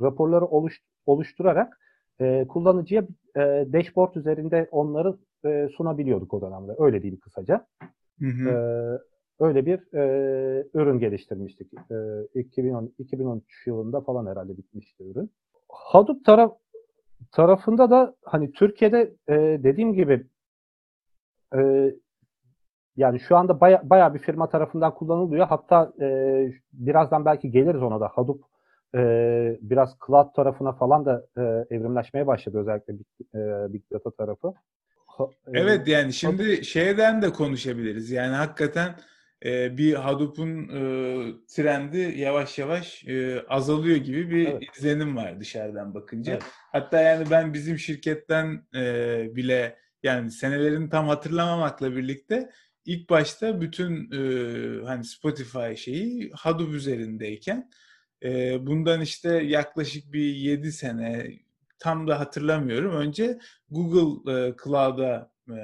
[0.00, 1.80] raporları oluş, oluşturarak
[2.22, 3.02] e, kullanıcıya
[3.36, 3.40] e,
[3.72, 6.72] dashboard üzerinde onları e, sunabiliyorduk o dönemde.
[6.78, 7.66] Öyle değil kısaca.
[8.20, 8.48] Hı hı.
[8.48, 8.54] E,
[9.44, 11.72] öyle bir e, ürün geliştirmiştik.
[12.34, 15.30] E, 2010, 2013 yılında falan herhalde bitmişti ürün.
[15.68, 16.52] Hadoop taraf
[17.32, 20.26] tarafında da hani Türkiye'de e, dediğim gibi
[21.56, 21.92] e,
[22.96, 25.46] yani şu anda baya, baya bir firma tarafından kullanılıyor.
[25.46, 26.06] Hatta e,
[26.72, 28.08] birazdan belki geliriz ona da.
[28.08, 28.44] Hadoop
[28.94, 28.98] e,
[29.60, 34.54] biraz cloud tarafına falan da e, evrimleşmeye başladı özellikle Big, e, Big Data tarafı.
[35.46, 38.10] Evet yani şimdi şeyden de konuşabiliriz.
[38.10, 38.94] Yani hakikaten
[39.44, 40.82] e, bir Hadoop'un e,
[41.48, 44.62] trendi yavaş yavaş e, azalıyor gibi bir evet.
[44.76, 46.32] izlenim var dışarıdan bakınca.
[46.32, 46.42] Evet.
[46.72, 52.50] Hatta yani ben bizim şirketten e, bile yani senelerini tam hatırlamamakla birlikte
[52.84, 57.70] ilk başta bütün e, hani Spotify şeyi Hadoop üzerindeyken
[58.24, 61.30] e, bundan işte yaklaşık bir 7 sene
[61.78, 62.96] tam da hatırlamıyorum.
[62.96, 63.38] Önce
[63.70, 65.54] Google e, Cloud'a e,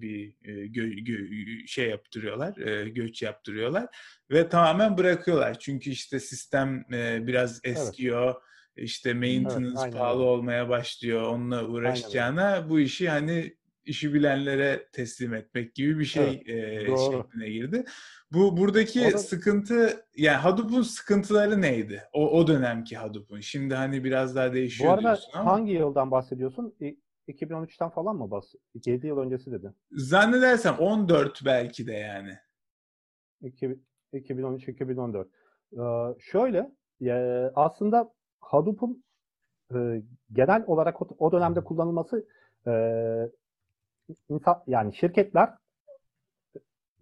[0.00, 3.86] bir e, gö- gö- şey yaptırıyorlar, e, göç yaptırıyorlar
[4.30, 5.58] ve tamamen bırakıyorlar.
[5.58, 8.26] Çünkü işte sistem e, biraz eskiyor.
[8.26, 8.36] Evet.
[8.76, 11.22] İşte maintenance evet, pahalı olmaya başlıyor.
[11.22, 12.68] Onunla uğraşacağına aynen.
[12.70, 17.84] bu işi hani işi bilenlere teslim etmek gibi bir şey evet, e, şekline girdi.
[18.32, 19.18] Bu buradaki da...
[19.18, 22.02] sıkıntı yani Hadoop'un sıkıntıları neydi?
[22.12, 23.40] O o dönemki Hadoop'un.
[23.40, 25.52] Şimdi hani biraz daha değişiyor Bu arada diyorsun ama.
[25.52, 26.74] hangi yıldan bahsediyorsun?
[27.28, 28.60] 2013'ten falan mı bahsediyorsun?
[28.86, 29.76] 7 yıl öncesi dedin.
[29.92, 32.38] Zannedersem 14 belki de yani.
[34.12, 35.26] 2013-2014.
[35.72, 36.70] Ee, şöyle
[37.54, 39.04] aslında Hadoop'un
[39.74, 42.26] e, genel olarak o, o dönemde kullanılması
[42.66, 42.72] e,
[44.28, 45.50] insan, yani şirketler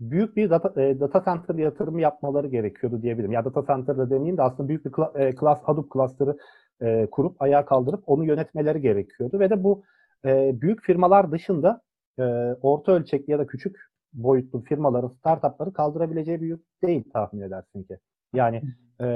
[0.01, 3.33] büyük bir data, e, data center yatırımı yapmaları gerekiyordu diyebilirim.
[3.33, 6.39] Ya data center da demeyeyim de aslında büyük bir kla, e, class, Hadoop cluster'ı
[6.83, 9.41] e, kurup ayağa kaldırıp onu yönetmeleri gerekiyordu.
[9.41, 9.83] Ve de bu
[10.25, 11.81] e, büyük firmalar dışında
[12.19, 12.23] e,
[12.63, 13.77] orta ölçekli ya da küçük
[14.13, 17.99] boyutlu firmaların, startupları kaldırabileceği bir yük değil tahmin edersin ki.
[18.35, 18.63] Yani
[19.01, 19.07] e,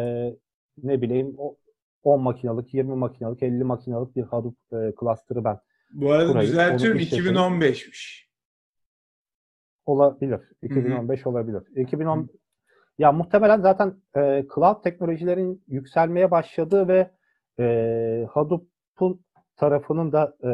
[0.82, 1.56] ne bileyim o
[2.02, 5.58] 10 makinalık, 20 makinalık, 50 makinalık bir Hadoop e, cluster'ı ben
[5.92, 6.50] Bu arada kurayım.
[6.50, 8.22] düzeltiyorum 2015'miş.
[9.86, 10.40] Olabilir.
[10.62, 11.30] 2015 Hı-hı.
[11.30, 11.62] olabilir.
[11.76, 12.26] 2010 Hı-hı.
[12.98, 17.10] ya muhtemelen zaten e, cloud teknolojilerin yükselmeye başladığı ve
[17.58, 19.24] e, Hadoop'un
[19.56, 20.50] tarafının da e,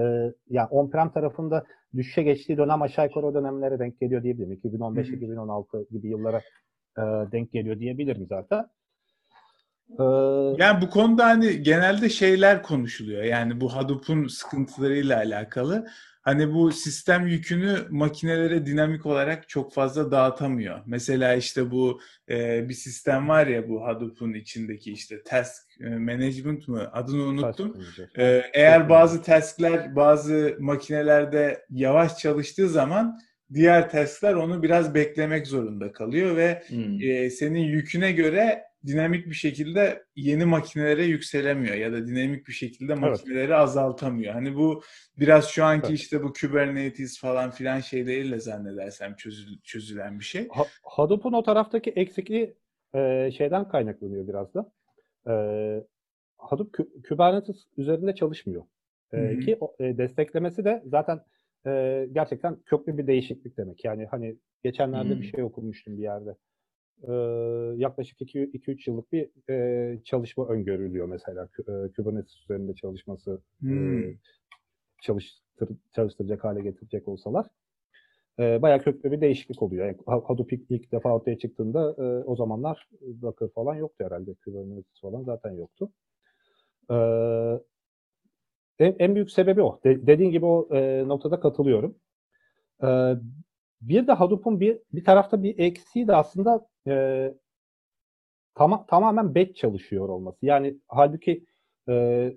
[0.49, 4.61] yani on-prem tarafında düşüşe geçtiği dönem aşağı yukarı o dönemlere denk geliyor diyebilirim.
[4.65, 6.39] 2015-2016 gibi yıllara
[6.99, 8.67] e, denk geliyor diyebilirim zaten.
[9.91, 10.03] Ee,
[10.59, 13.23] yani bu konuda hani genelde şeyler konuşuluyor.
[13.23, 15.87] Yani bu Hadoop'un sıkıntılarıyla alakalı.
[16.29, 20.81] Hani bu sistem yükünü makinelere dinamik olarak çok fazla dağıtamıyor.
[20.87, 26.69] Mesela işte bu e, bir sistem var ya bu Hadoop'un içindeki işte task e, management
[26.69, 27.77] mı adını unuttum.
[28.19, 33.19] E, eğer bazı task'ler bazı makinelerde yavaş çalıştığı zaman
[33.55, 37.03] diğer task'ler onu biraz beklemek zorunda kalıyor ve hmm.
[37.03, 42.95] e, senin yüküne göre dinamik bir şekilde yeni makinelere yükselemiyor ya da dinamik bir şekilde
[42.95, 43.53] makineleri evet.
[43.53, 44.35] azaltamıyor.
[44.35, 44.83] Hani bu
[45.19, 45.99] biraz şu anki evet.
[45.99, 50.49] işte bu Kubernetes falan filan şeyleriyle zannedersem çözül, çözülen bir şey.
[50.49, 52.55] Ha, Hadoop'un o taraftaki eksikliği
[52.95, 54.73] e, şeyden kaynaklanıyor biraz da.
[55.27, 55.33] E,
[56.39, 56.77] Hadoop
[57.09, 58.63] Kubernetes üzerinde çalışmıyor.
[59.13, 61.21] E, ki e, desteklemesi de zaten
[61.67, 63.85] e, gerçekten köklü bir değişiklik demek.
[63.85, 65.21] Yani hani geçenlerde Hı-hı.
[65.21, 66.37] bir şey okumuştum bir yerde
[67.03, 67.13] e,
[67.77, 74.05] yaklaşık 2-3 yıllık bir e, çalışma öngörülüyor mesela e, Kubernetes üzerinde çalışması hmm.
[74.05, 74.15] e,
[75.03, 77.47] çalıştır, çalıştıracak hale getirecek olsalar
[78.39, 79.87] e, bayağı köklü bir değişiklik oluyor.
[79.87, 82.89] Yani Hadoop ilk, ilk defa ortaya çıktığında e, o zamanlar
[83.23, 84.35] Docker falan yoktu herhalde.
[84.45, 85.91] Kubernetes falan zaten yoktu.
[86.91, 86.97] E,
[88.79, 89.81] en, en büyük sebebi o.
[89.85, 91.97] De, dediğin gibi o e, noktada katılıyorum.
[92.83, 92.89] E,
[93.81, 97.35] bir de Hadoop'un bir bir tarafta bir eksiği de aslında e,
[98.55, 100.47] tam, tamamen batch çalışıyor olması.
[100.47, 101.45] Yani halbuki
[101.89, 102.33] e,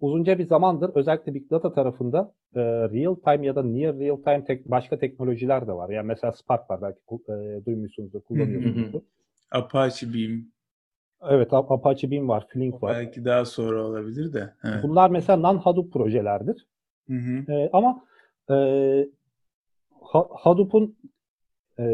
[0.00, 4.44] uzunca bir zamandır özellikle Big Data tarafında e, real time ya da near real time
[4.44, 5.90] tek, başka teknolojiler de var.
[5.90, 7.00] Yani mesela Spark var belki
[7.32, 9.00] e, duymuşsunuzdur, kullanıyorsunuzdur.
[9.50, 10.40] Apache Beam.
[11.30, 12.96] Evet, Apache Beam var, Flink var.
[12.96, 14.54] Belki daha sonra olabilir de.
[14.64, 14.82] Evet.
[14.82, 16.66] Bunlar mesela non-Hadoop projelerdir.
[17.08, 17.52] Hı hı.
[17.52, 18.04] E, ama
[18.50, 18.56] e,
[20.30, 20.96] Hadoop'un
[21.78, 21.84] e,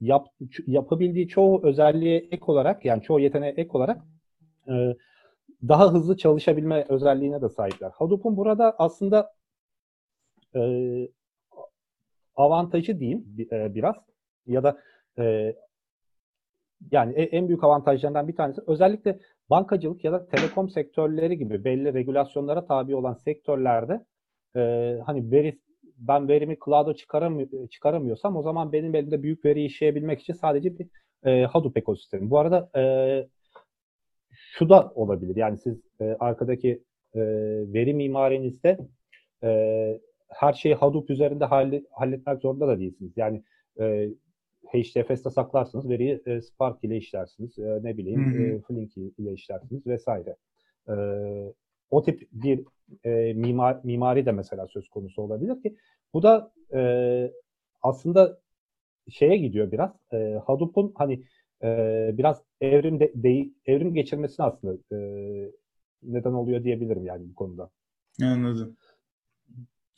[0.00, 0.26] yap,
[0.66, 4.02] yapabildiği çoğu özelliğe ek olarak yani çoğu yeteneğe ek olarak
[4.68, 4.94] e,
[5.68, 7.90] daha hızlı çalışabilme özelliğine de sahipler.
[7.90, 9.32] Hadoop'un burada aslında
[10.54, 10.60] e,
[12.36, 13.96] avantajı diyeyim e, biraz
[14.46, 14.78] ya da
[15.18, 15.54] e,
[16.90, 19.18] yani en büyük avantajlarından bir tanesi özellikle
[19.50, 24.04] bankacılık ya da telekom sektörleri gibi belli regülasyonlara tabi olan sektörlerde
[24.56, 24.60] e,
[25.06, 25.58] hani veri
[25.98, 30.86] ben verimi cloud'a çıkaramıyor, çıkaramıyorsam o zaman benim elimde büyük veri işleyebilmek için sadece bir
[31.24, 32.30] e, Hadoop ekosistemi.
[32.30, 32.82] Bu arada e,
[34.32, 35.36] şu da olabilir.
[35.36, 36.82] Yani siz e, arkadaki
[37.14, 37.20] e,
[37.72, 38.78] veri mimarinizde
[39.44, 41.44] e, her şeyi Hadoop üzerinde
[41.90, 43.12] halletmek zorunda da değilsiniz.
[43.16, 43.42] Yani
[43.80, 44.08] e,
[44.72, 50.36] HDFS'te saklarsınız, veriyi e, Spark ile işlersiniz, e, ne bileyim e, Flink ile işlersiniz vesaire.
[50.88, 50.94] E,
[51.90, 52.64] o tip bir
[53.04, 55.76] e, mimar, mimari de mesela söz konusu olabilir ki
[56.14, 57.32] bu da e,
[57.82, 58.38] aslında
[59.10, 59.90] şeye gidiyor biraz.
[60.12, 61.24] E, Hadoop'un hani
[61.62, 64.98] e, biraz evrim de, de, evrim geçirmesine aslında e,
[66.02, 67.70] neden oluyor diyebilirim yani bu konuda.
[68.22, 68.76] Anladım.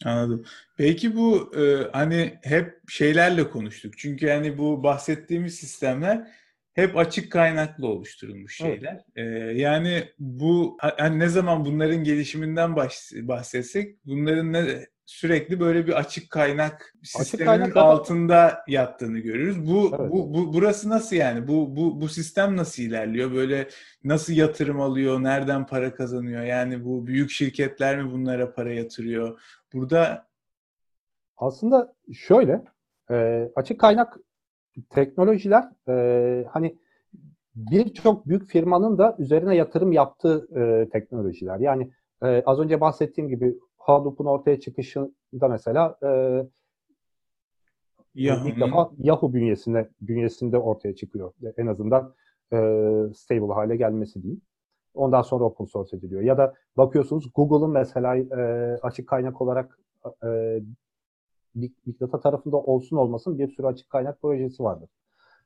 [0.05, 0.45] Anladım.
[0.77, 3.99] Peki bu e, hani hep şeylerle konuştuk.
[3.99, 6.29] Çünkü hani bu bahsettiğimiz sistemler
[6.77, 9.01] hep açık kaynaklı oluşturulmuş şeyler.
[9.17, 9.53] Evet.
[9.53, 12.77] Ee, yani bu hani ne zaman bunların gelişiminden
[13.29, 19.67] bahsetsek bunların ne sürekli böyle bir açık kaynak sisteminin açık kaynak altında yattığını görürüz.
[19.67, 20.13] Bu, evet.
[20.13, 21.49] bu bu burası nasıl yani?
[21.49, 23.33] Bu bu bu sistem nasıl ilerliyor?
[23.33, 23.69] Böyle
[24.05, 25.23] nasıl yatırım alıyor?
[25.23, 26.43] Nereden para kazanıyor?
[26.43, 29.41] Yani bu büyük şirketler mi bunlara para yatırıyor?
[29.73, 30.27] burada
[31.37, 32.65] aslında şöyle
[33.11, 34.17] e, açık kaynak
[34.91, 36.77] teknolojiler e, hani
[37.55, 41.59] birçok büyük firmanın da üzerine yatırım yaptığı e, teknolojiler.
[41.59, 41.91] Yani
[42.23, 46.09] e, az önce bahsettiğim gibi Hadoop'un ortaya çıkışında mesela e,
[48.15, 48.49] Yahoo.
[48.49, 51.33] ilk defa Yahoo bünyesinde bünyesinde ortaya çıkıyor.
[51.57, 52.15] En azından
[52.53, 52.57] e,
[53.15, 54.41] stable hale gelmesi değil.
[54.95, 56.23] Ondan sonra open source ediliyor.
[56.23, 58.43] Ya da bakıyorsunuz Google'ın mesela e,
[58.83, 59.79] açık kaynak olarak
[60.25, 60.61] e,
[61.57, 64.91] Big, Data tarafında olsun olmasın bir sürü açık kaynak projesi vardır.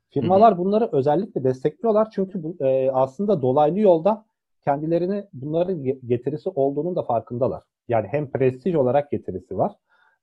[0.09, 4.25] Firmalar bunları özellikle destekliyorlar çünkü bu, e, aslında dolaylı yolda
[4.63, 7.63] kendilerini bunların getirisi olduğunun da farkındalar.
[7.87, 9.75] Yani hem prestij olarak getirisi var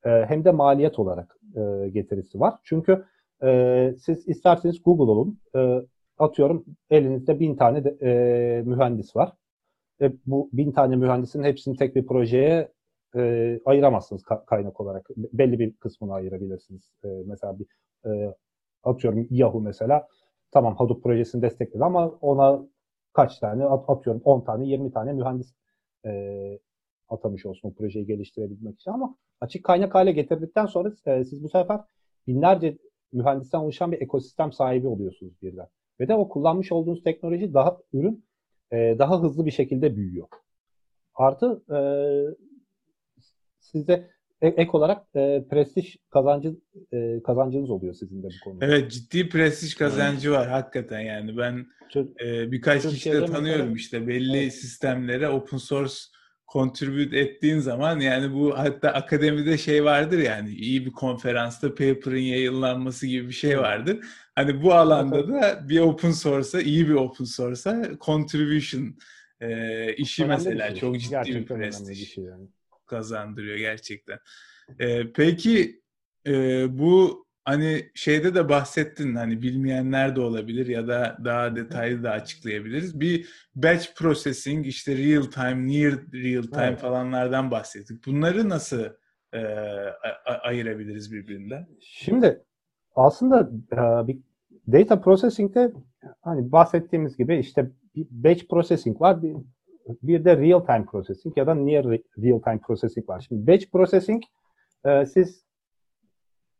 [0.05, 2.53] e, hem de maliyet olarak e, getirisi var.
[2.63, 3.05] Çünkü
[3.43, 5.81] e, siz isterseniz Google olun, e,
[6.17, 9.33] atıyorum elinizde bin tane de, e, mühendis var.
[10.01, 12.71] Ve bu bin tane mühendisin hepsini tek bir projeye
[13.15, 15.09] e, ayıramazsınız ka- kaynak olarak.
[15.17, 16.91] Belli bir kısmını ayırabilirsiniz.
[17.03, 17.65] E, mesela bir
[18.05, 18.35] e,
[18.83, 20.07] atıyorum Yahoo mesela
[20.51, 22.65] tamam Hadoop projesini destekledi ama ona
[23.13, 25.53] kaç tane at, atıyorum 10 tane 20 tane mühendis
[26.05, 26.59] e,
[27.09, 31.49] atamış olsun o projeyi geliştirebilmek için ama açık kaynak hale getirdikten sonra e, siz bu
[31.49, 31.81] sefer
[32.27, 32.77] binlerce
[33.13, 35.67] mühendisten oluşan bir ekosistem sahibi oluyorsunuz birden.
[35.99, 38.25] Ve de o kullanmış olduğunuz teknoloji daha ürün
[38.71, 40.27] e, daha hızlı bir şekilde büyüyor.
[41.15, 41.79] Artı e,
[43.59, 44.09] sizde
[44.41, 46.55] ek olarak e, prestij kazancı
[46.93, 48.65] e, kazancınız oluyor sizin de bu konuda.
[48.65, 53.75] Evet ciddi prestij kazancı var hakikaten yani ben çok, e, birkaç kişi de tanıyorum mesela,
[53.75, 54.53] işte belli evet.
[54.53, 55.93] sistemlere open source
[56.53, 63.07] contribute ettiğin zaman yani bu hatta akademide şey vardır yani iyi bir konferansta paper'ın yayınlanması
[63.07, 63.99] gibi bir şey vardır.
[64.35, 68.95] Hani bu alanda da bir open source'a iyi bir open source'a contribution
[69.41, 70.79] e, işi mesela şey.
[70.79, 72.47] çok ciddi gerçekten bir prestij bir şey yani.
[72.89, 74.19] Kazandırıyor gerçekten.
[74.79, 75.81] E, peki
[76.27, 82.11] e, bu hani şeyde de bahsettin hani bilmeyenler de olabilir ya da daha detaylı da
[82.11, 82.99] açıklayabiliriz.
[82.99, 86.79] Bir batch processing işte real time, near real time evet.
[86.79, 88.05] falanlardan bahsettik.
[88.05, 88.83] Bunları nasıl
[89.33, 89.39] e,
[90.43, 91.67] ayırabiliriz birbirinden?
[91.79, 92.43] Şimdi
[92.95, 94.17] aslında e, bir
[94.71, 95.73] data processing'de
[96.21, 99.35] hani bahsettiğimiz gibi işte bir batch processing var, bir,
[100.03, 101.85] bir de real time processing ya da near
[102.17, 103.25] real time processing var.
[103.27, 104.23] Şimdi batch processing
[104.85, 105.43] e, siz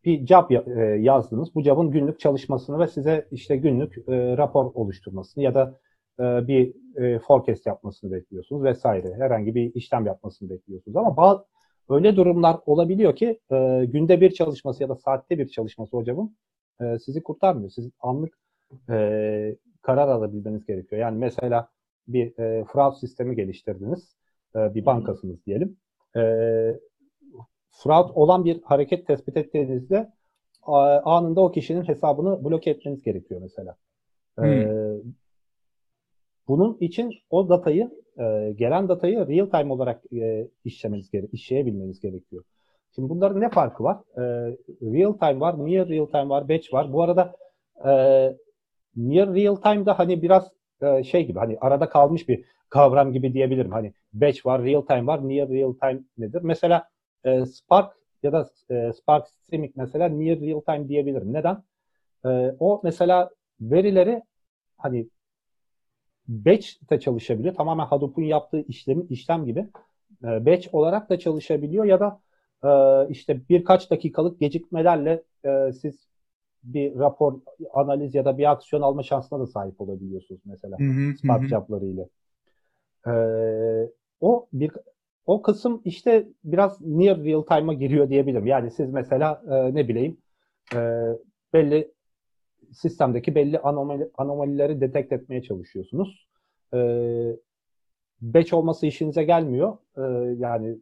[0.06, 1.56] bir job e, yazdınız.
[1.56, 5.80] Bu job'ın günlük çalışmasını ve size işte günlük e, rapor oluşturmasını ya da
[6.20, 9.14] e, bir e, forecast yapmasını bekliyorsunuz vesaire.
[9.14, 10.98] Herhangi bir işlem yapmasını bekliyorsunuz.
[10.98, 11.44] Ama bazı
[11.90, 16.38] öyle durumlar olabiliyor ki e, günde bir çalışması ya da saatte bir çalışması o job'un
[16.82, 17.70] e, sizi kurtarmıyor.
[17.70, 18.38] Siz anlık
[18.90, 21.02] e, karar alabilmeniz gerekiyor.
[21.02, 21.70] Yani mesela
[22.14, 24.16] bir e, fraud sistemi geliştirdiniz.
[24.56, 25.78] E, bir bankasınız diyelim.
[26.16, 26.22] E,
[27.72, 30.12] fraud olan bir hareket tespit ettiğinizde
[31.04, 33.76] anında o kişinin hesabını bloke etmeniz gerekiyor mesela.
[34.36, 34.46] Hmm.
[34.46, 35.02] Ee,
[36.48, 42.44] bunun için o datayı, e, gelen datayı real time olarak e, işlemeniz gerekiyor, işleyebilmeniz gerekiyor.
[42.96, 43.98] Şimdi bunların ne farkı var?
[44.18, 44.22] E,
[44.82, 46.94] real time var, near real time var, batch var.
[46.94, 47.36] Bu arada
[47.86, 47.92] e,
[48.96, 53.72] near real time'da hani biraz e, şey gibi hani arada kalmış bir kavram gibi diyebilirim.
[53.72, 56.42] Hani batch var, real time var, near real time nedir?
[56.44, 56.90] Mesela
[57.24, 61.34] e, Spark ya da e, Spark Streaming mesela near real time diyebilirim.
[61.34, 61.64] Neden?
[62.26, 63.30] E, o mesela
[63.62, 64.22] verileri
[64.78, 65.08] hani
[66.28, 67.54] batch de çalışabilir.
[67.54, 69.68] Tamamen Hadoop'un yaptığı işlemi, işlem gibi
[70.24, 72.20] e, batch olarak da çalışabiliyor ya da
[72.64, 72.70] e,
[73.10, 76.09] işte birkaç dakikalık gecikmelerle e, siz
[76.64, 77.40] bir rapor,
[77.74, 81.48] analiz ya da bir aksiyon alma şansına da sahip olabiliyorsunuz mesela hı hı, Spark hı.
[81.48, 82.10] jobları ile.
[83.08, 83.14] E,
[84.22, 84.72] o bir
[85.26, 88.48] o kısım işte biraz near real time'a giriyor diyebilirim.
[88.48, 90.18] Yani siz mesela e, ne bileyim
[90.76, 90.80] e,
[91.54, 91.92] belli
[92.72, 96.28] sistemdeki belli anomali, anomalileri detek etmeye çalışıyorsunuz.
[96.74, 96.80] E,
[98.22, 99.78] batch olması işinize gelmiyor.
[99.98, 100.02] E,
[100.38, 100.78] yani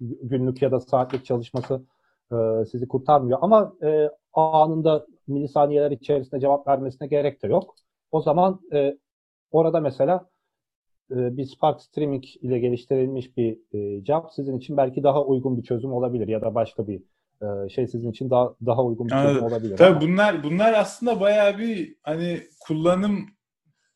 [0.00, 1.82] günlük ya da saatlik çalışması
[2.32, 2.36] e,
[2.70, 3.38] sizi kurtarmıyor.
[3.42, 7.74] Ama e, anında milisaniyeler içerisinde cevap vermesine gerek de yok.
[8.12, 8.98] O zaman e,
[9.50, 10.30] orada mesela
[11.10, 15.62] e, bir Spark Streaming ile geliştirilmiş bir e, job sizin için belki daha uygun bir
[15.62, 17.02] çözüm olabilir ya da başka bir
[17.42, 19.44] e, şey sizin için daha daha uygun bir çözüm Anladım.
[19.46, 19.76] olabilir.
[19.76, 20.00] Tabii ama.
[20.00, 23.26] bunlar bunlar aslında bayağı bir hani kullanım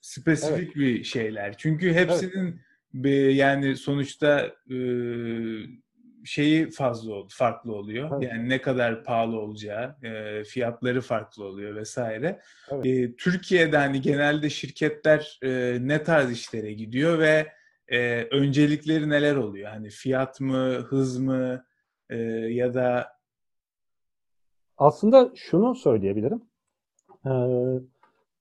[0.00, 0.76] spesifik evet.
[0.76, 1.54] bir şeyler.
[1.56, 2.54] Çünkü hepsinin evet.
[2.94, 4.76] bir, yani sonuçta e,
[6.24, 8.10] şeyi fazla farklı oluyor.
[8.12, 8.32] Evet.
[8.32, 12.40] Yani ne kadar pahalı olacağı, e, fiyatları farklı oluyor vesaire.
[12.70, 12.86] Evet.
[12.86, 17.52] E, Türkiye'de hani genelde şirketler e, ne tarz işlere gidiyor ve
[17.88, 19.70] e, öncelikleri neler oluyor?
[19.70, 21.64] Hani fiyat mı, hız mı,
[22.10, 22.16] e,
[22.50, 23.20] ya da
[24.76, 26.42] aslında şunu söyleyebilirim.
[27.26, 27.30] Ee,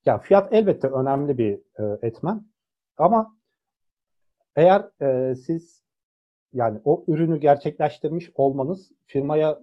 [0.05, 2.45] ya fiyat elbette önemli bir e, etmen
[2.97, 3.37] ama
[4.55, 5.83] eğer e, siz
[6.53, 9.59] yani o ürünü gerçekleştirmiş olmanız firmaya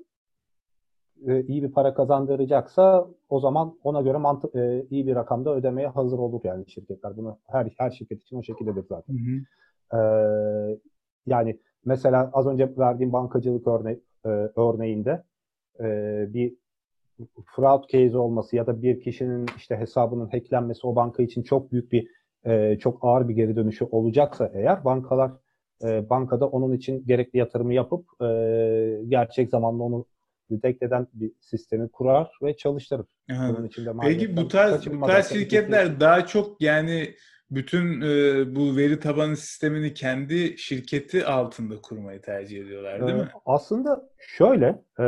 [1.26, 5.88] e, iyi bir para kazandıracaksa o zaman ona göre mantık e, iyi bir rakamda ödemeye
[5.88, 7.16] hazır olur yani şirketler.
[7.16, 9.14] Bunu her her şirket için o şekildedir zaten.
[9.14, 9.98] Hı hı.
[9.98, 10.00] E,
[11.26, 15.22] yani mesela az önce verdiğim bankacılık örne e, örneğinde
[15.80, 15.84] e,
[16.34, 16.54] bir
[17.44, 21.92] fraud case olması ya da bir kişinin işte hesabının hacklenmesi o banka için çok büyük
[21.92, 22.08] bir
[22.44, 25.32] e, çok ağır bir geri dönüşü olacaksa eğer bankalar
[25.84, 28.26] e, bankada onun için gerekli yatırımı yapıp e,
[29.08, 30.06] gerçek zamanlı onu
[30.50, 33.06] detect eden bir sistemi kurar ve çalıştırır.
[33.30, 37.14] Bunun içinde Peki bu tarz, bu tarz şirketler daha çok yani
[37.50, 43.28] bütün e, bu veri tabanı sistemini kendi şirketi altında kurmayı tercih ediyorlar değil ee, mi?
[43.46, 45.04] Aslında şöyle, e,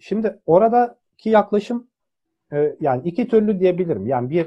[0.00, 1.86] şimdi oradaki yaklaşım
[2.52, 4.06] e, yani iki türlü diyebilirim.
[4.06, 4.46] Yani bir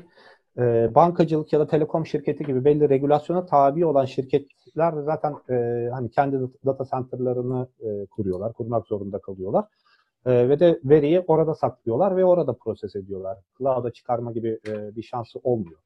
[0.60, 6.10] e, bankacılık ya da telekom şirketi gibi belli regülasyona tabi olan şirketler zaten e, hani
[6.10, 9.66] kendi data center'larını e, kuruyorlar, kurmak zorunda kalıyorlar.
[10.26, 13.38] E, ve de veriyi orada saklıyorlar ve orada proses ediyorlar.
[13.57, 15.80] Cloud'a çıkarma gibi e, bir şansı olmuyor.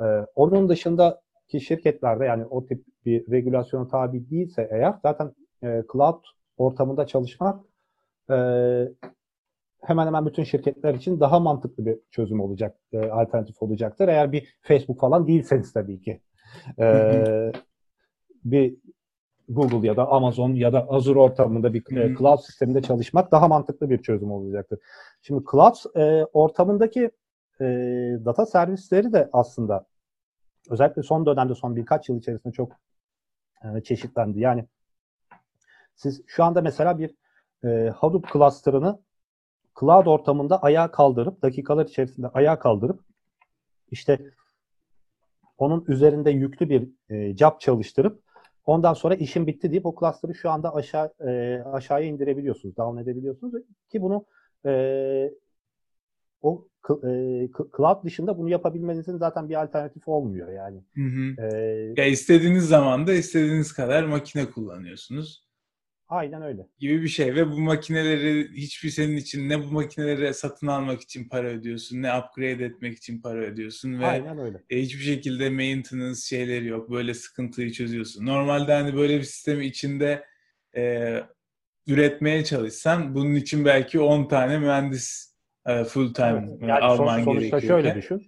[0.00, 0.04] E,
[0.34, 5.32] onun dışındaki şirketlerde yani o tip bir regülasyona tabi değilse eğer zaten
[5.62, 6.24] e, cloud
[6.56, 7.64] ortamında çalışmak
[8.30, 8.34] e,
[9.82, 14.08] hemen hemen bütün şirketler için daha mantıklı bir çözüm olacak, e, alternatif olacaktır.
[14.08, 16.20] Eğer bir Facebook falan değilseniz tabii ki.
[16.78, 17.52] E,
[18.44, 18.76] bir
[19.48, 23.90] Google ya da Amazon ya da Azure ortamında bir e, cloud sisteminde çalışmak daha mantıklı
[23.90, 24.78] bir çözüm olacaktır.
[25.22, 27.10] Şimdi cloud e, ortamındaki
[27.60, 27.64] e,
[28.24, 29.86] data servisleri de aslında
[30.70, 32.72] özellikle son dönemde son birkaç yıl içerisinde çok
[33.64, 34.40] e, çeşitlendi.
[34.40, 34.64] Yani
[35.94, 37.14] siz şu anda mesela bir
[37.64, 38.98] e, Hadoop cluster'ını
[39.80, 43.00] cloud ortamında ayağa kaldırıp dakikalar içerisinde ayağa kaldırıp
[43.90, 44.18] işte
[45.58, 48.22] onun üzerinde yüklü bir e, job çalıştırıp
[48.64, 53.54] ondan sonra işim bitti deyip o cluster'ı şu anda aşağı e, aşağıya indirebiliyorsunuz, down edebiliyorsunuz
[53.92, 54.24] ki bunu
[54.66, 55.32] e,
[56.42, 57.10] o e,
[57.76, 60.82] cloud dışında bunu yapabilmenizin zaten bir alternatif olmuyor yani.
[60.94, 61.46] Hı hı.
[61.46, 65.47] E, ya istediğiniz zaman da istediğiniz kadar makine kullanıyorsunuz.
[66.08, 66.66] Aynen öyle.
[66.78, 71.28] Gibi bir şey ve bu makineleri hiçbir senin için ne bu makineleri satın almak için
[71.28, 74.62] para ödüyorsun ne upgrade etmek için para ödüyorsun ve Aynen öyle.
[74.70, 76.90] E, hiçbir şekilde maintenance şeyleri yok.
[76.90, 78.26] Böyle sıkıntıyı çözüyorsun.
[78.26, 80.24] Normalde hani böyle bir sistemi içinde
[80.76, 81.14] e,
[81.86, 85.34] üretmeye çalışsan bunun için belki 10 tane mühendis
[85.66, 86.62] e, full time evet.
[86.62, 87.60] yani alman sonuçta gerekiyor.
[87.60, 88.26] Sonuçta şöyle düşün.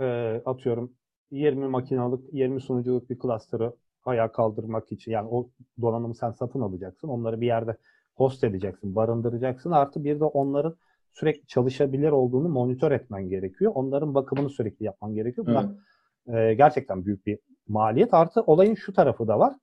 [0.00, 0.04] E,
[0.44, 0.92] atıyorum
[1.30, 3.72] 20 makinalık, 20 sunuculuk bir cluster'ı
[4.08, 5.50] ayağa kaldırmak için yani o
[5.80, 7.08] donanımı sen satın alacaksın.
[7.08, 7.76] Onları bir yerde
[8.14, 9.70] host edeceksin, barındıracaksın.
[9.70, 10.76] Artı bir de onların
[11.12, 13.72] sürekli çalışabilir olduğunu monitör etmen gerekiyor.
[13.74, 15.46] Onların bakımını sürekli yapman gerekiyor.
[15.46, 15.66] Bunlar
[16.26, 17.38] e, gerçekten büyük bir
[17.68, 18.14] maliyet.
[18.14, 19.54] Artı olayın şu tarafı da var.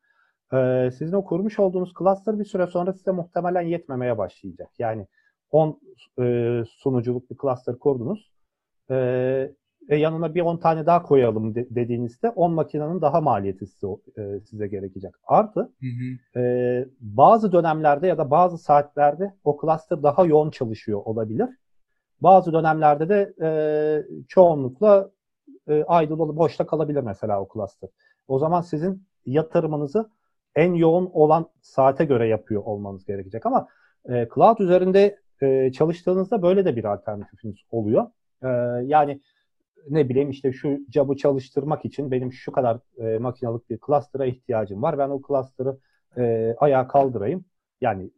[0.54, 4.70] E, sizin o kurmuş olduğunuz cluster bir süre sonra size muhtemelen yetmemeye başlayacak.
[4.80, 5.08] Yani
[5.52, 5.80] 10
[6.22, 8.32] e, sunuculuk bir cluster kurdunuz.
[8.91, 8.96] E,
[9.89, 14.39] e, yanına bir 10 tane daha koyalım de, dediğinizde 10 makinenin daha maliyeti size, e,
[14.39, 15.13] size gerekecek.
[15.27, 16.39] Artı hı hı.
[16.39, 21.49] E, bazı dönemlerde ya da bazı saatlerde o cluster daha yoğun çalışıyor olabilir.
[22.21, 23.49] Bazı dönemlerde de e,
[24.27, 25.11] çoğunlukla
[25.67, 27.89] e, idle olup boşta kalabilir mesela o cluster.
[28.27, 30.09] O zaman sizin yatırımınızı
[30.55, 33.45] en yoğun olan saate göre yapıyor olmanız gerekecek.
[33.45, 33.67] Ama
[34.09, 38.07] e, cloud üzerinde e, çalıştığınızda böyle de bir alternatifiniz oluyor.
[38.43, 38.47] E,
[38.86, 39.21] yani
[39.89, 44.81] ne bileyim işte şu job'u çalıştırmak için benim şu kadar e, makinalık bir cluster'a ihtiyacım
[44.81, 44.97] var.
[44.97, 45.77] Ben o cluster'ı
[46.17, 47.45] e, ayağa kaldırayım.
[47.81, 48.11] Yani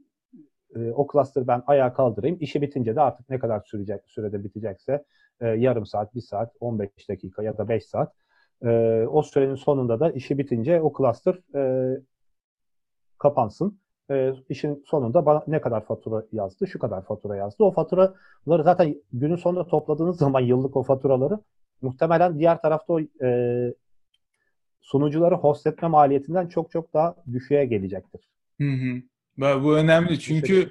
[0.76, 2.38] e, o cluster'ı ben ayağa kaldırayım.
[2.40, 5.04] İşi bitince de artık ne kadar sürecek sürede bitecekse
[5.42, 8.14] e, yarım saat, bir saat, 15 dakika ya da 5 saat.
[8.66, 8.70] E,
[9.12, 11.94] o sürenin sonunda da işi bitince o cluster e,
[13.18, 13.80] kapansın.
[14.12, 16.68] E, işin sonunda bana ne kadar fatura yazdı?
[16.68, 17.64] Şu kadar fatura yazdı.
[17.64, 21.40] O faturaları zaten günün sonunda topladığınız zaman yıllık o faturaları
[21.82, 23.74] muhtemelen diğer tarafta o e,
[24.82, 28.22] sunucuları host etme maliyetinden çok çok daha düşüğe gelecektir.
[28.62, 29.02] Hı hı.
[29.64, 30.70] Bu önemli çünkü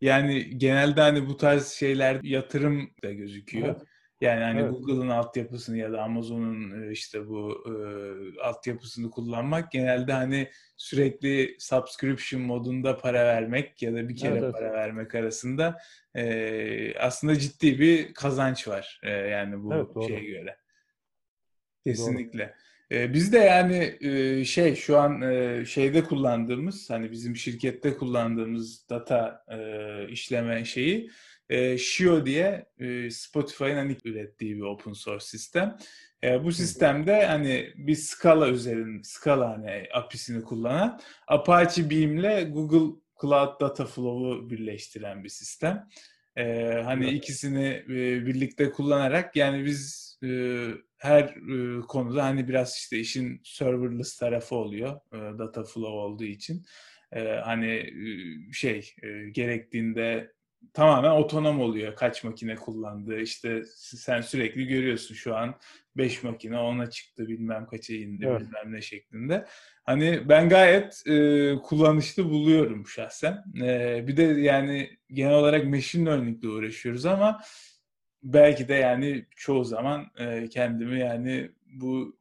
[0.00, 3.66] yani genelde hani bu tarz şeyler yatırım da gözüküyor.
[3.66, 3.82] Evet.
[4.20, 4.70] Yani hani evet.
[4.70, 7.72] Google'ın altyapısını ya da Amazon'un e, işte bu e,
[8.40, 14.52] altyapısını kullanmak genelde hani sürekli subscription modunda para vermek ya da bir kere evet, evet.
[14.52, 15.78] para vermek arasında
[16.14, 20.56] e, aslında ciddi bir kazanç var e, yani bu evet, şeye göre.
[21.84, 22.54] Kesinlikle.
[22.90, 28.88] E, biz de yani e, şey şu an e, şeyde kullandığımız hani bizim şirkette kullandığımız
[28.90, 31.10] data e, işleme şeyi
[31.48, 35.76] e, Shio diye e, Spotify'ın hani ürettiği bir open source sistem.
[36.24, 43.60] E, bu sistemde hani bir Scala üzerinde Scala hani API'sini kullanan Apache Beam'le Google Cloud
[43.60, 45.88] Data Flow'u birleştiren bir sistem.
[46.36, 47.14] E, hani evet.
[47.14, 50.28] ikisini e, birlikte kullanarak yani biz e,
[50.96, 56.66] her e, konuda hani biraz işte işin serverless tarafı oluyor e, data flow olduğu için.
[57.12, 60.32] E, hani e, şey e, gerektiğinde
[60.72, 63.20] tamamen otonom oluyor kaç makine kullandığı.
[63.20, 65.54] İşte sen sürekli görüyorsun şu an
[65.96, 68.40] 5 makine ona çıktı bilmem kaça indi evet.
[68.40, 69.46] bilmem ne şeklinde.
[69.84, 73.44] Hani ben gayet e, kullanışlı buluyorum şahsen.
[73.62, 77.40] E, bir de yani genel olarak machine learning ile uğraşıyoruz ama
[78.22, 82.18] belki de yani çoğu zaman e, kendimi yani bu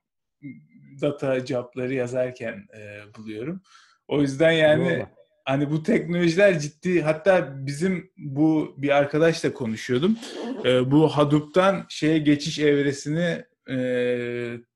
[1.02, 3.62] data cevapları yazarken e, buluyorum.
[4.08, 5.08] O yüzden yani Doğru.
[5.48, 10.18] Hani bu teknolojiler ciddi hatta bizim bu bir arkadaşla konuşuyordum.
[10.66, 13.78] E, bu Hadoop'tan şeye geçiş evresini e,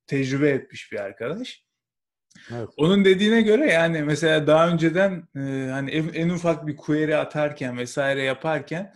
[0.08, 1.64] tecrübe etmiş bir arkadaş.
[2.52, 2.70] Evet.
[2.78, 7.78] Onun dediğine göre yani mesela daha önceden e, hani en, en ufak bir query atarken
[7.78, 8.94] vesaire yaparken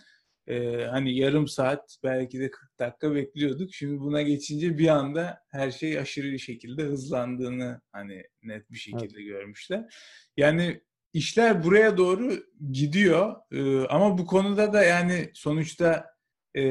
[0.48, 3.74] e, hani yarım saat belki de 40 dakika bekliyorduk.
[3.74, 9.28] Şimdi buna geçince bir anda her şey aşırı şekilde hızlandığını hani net bir şekilde evet.
[9.28, 9.86] görmüşler.
[10.38, 10.82] Yani
[11.16, 12.34] işler buraya doğru
[12.72, 16.06] gidiyor e, ama bu konuda da yani sonuçta
[16.56, 16.64] e,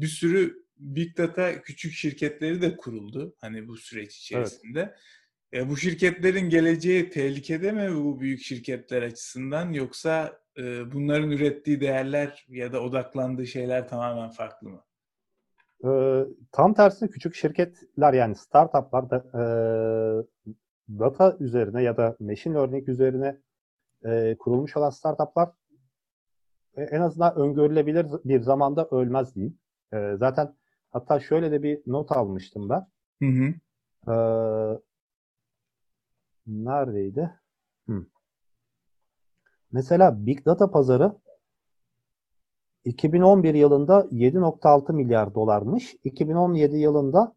[0.00, 4.94] bir sürü big data küçük şirketleri de kuruldu hani bu süreç içerisinde.
[5.52, 5.66] Evet.
[5.66, 12.46] E, bu şirketlerin geleceği tehlikede mi bu büyük şirketler açısından yoksa e, bunların ürettiği değerler
[12.48, 14.84] ya da odaklandığı şeyler tamamen farklı mı?
[15.84, 15.90] E,
[16.52, 19.42] tam tersine küçük şirketler yani startuplar da e,
[20.88, 23.38] data üzerine ya da machine learning üzerine
[24.04, 25.50] e, kurulmuş olan startuplar
[26.76, 29.58] e, en azından öngörülebilir bir zamanda ölmez diyeyim.
[29.92, 30.54] E, zaten
[30.90, 32.86] hatta şöyle de bir not almıştım ben.
[33.22, 33.54] Hı hı.
[34.12, 34.14] E,
[36.46, 37.30] neredeydi?
[37.88, 38.06] Hı.
[39.72, 41.12] Mesela Big Data pazarı
[42.84, 45.96] 2011 yılında 7.6 milyar dolarmış.
[46.04, 47.34] 2017 yılında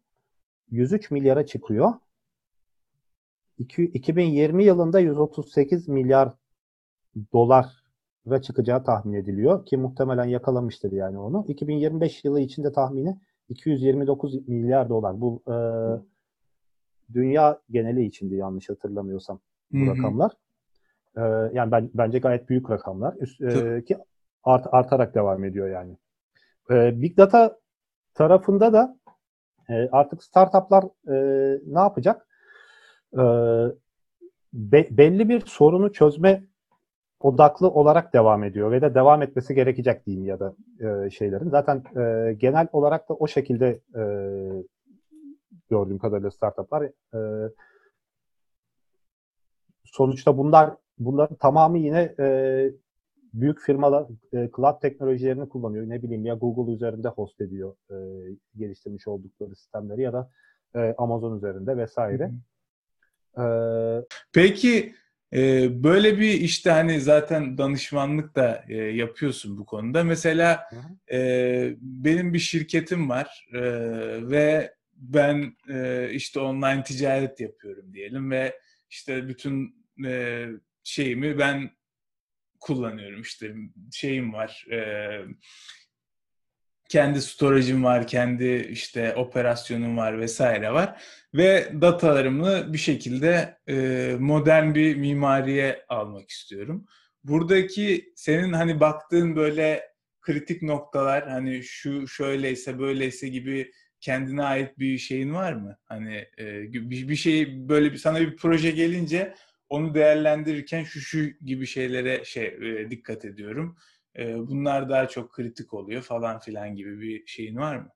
[0.70, 1.92] 103 milyara çıkıyor.
[3.58, 6.32] 2020 yılında 138 milyar
[7.32, 11.44] dolara çıkacağı tahmin ediliyor ki muhtemelen yakalamıştır yani onu.
[11.48, 15.20] 2025 yılı içinde tahmini 229 milyar dolar.
[15.20, 15.56] Bu e,
[17.14, 19.40] dünya geneli içinde yanlış hatırlamıyorsam
[19.72, 19.96] bu Hı-hı.
[19.96, 20.32] rakamlar.
[21.16, 21.20] E,
[21.52, 23.14] yani ben bence gayet büyük rakamlar.
[23.20, 23.96] Üst, e, ki
[24.44, 25.96] art, artarak devam ediyor yani.
[26.70, 27.58] E, Big Data
[28.14, 28.96] tarafında da
[29.70, 31.14] e, artık startuplar e,
[31.66, 32.26] ne yapacak?
[33.14, 33.22] E,
[34.52, 36.44] be, belli bir sorunu çözme
[37.24, 41.50] odaklı olarak devam ediyor ve de devam etmesi gerekecek diyeyim ya da e, şeylerin.
[41.50, 44.02] Zaten e, genel olarak da o şekilde e,
[45.70, 46.82] gördüğüm kadarıyla startuplar
[47.14, 47.50] e,
[49.84, 52.70] sonuçta bunlar bunların tamamı yine e,
[53.34, 55.88] büyük firmalar e, cloud teknolojilerini kullanıyor.
[55.88, 57.96] Ne bileyim ya Google üzerinde host ediyor e,
[58.56, 60.30] geliştirmiş oldukları sistemleri ya da
[60.74, 62.32] e, Amazon üzerinde vesaire.
[63.34, 64.00] Hı hı.
[64.00, 64.94] E, Peki
[65.32, 70.04] e, böyle bir işte hani zaten danışmanlık da e, yapıyorsun bu konuda.
[70.04, 70.68] Mesela
[71.12, 73.60] e, benim bir şirketim var e,
[74.30, 78.60] ve ben e, işte online ticaret yapıyorum diyelim ve
[78.90, 80.46] işte bütün e,
[80.84, 81.70] şeyimi ben
[82.60, 83.20] kullanıyorum.
[83.20, 83.54] İşte
[83.92, 84.66] şeyim var.
[84.72, 84.78] E,
[86.92, 91.02] kendi storage'ım var, kendi işte operasyonum var vesaire var
[91.34, 96.86] ve datalarımı bir şekilde e, modern bir mimariye almak istiyorum.
[97.24, 99.82] Buradaki senin hani baktığın böyle
[100.20, 105.78] kritik noktalar hani şu şöyleyse böyleyse gibi kendine ait bir şeyin var mı?
[105.84, 109.34] Hani e, bir, bir şey böyle bir sana bir proje gelince
[109.68, 113.76] onu değerlendirirken şu şu gibi şeylere şey e, dikkat ediyorum.
[114.18, 117.88] E, bunlar daha çok kritik oluyor falan filan gibi bir şeyin var mı?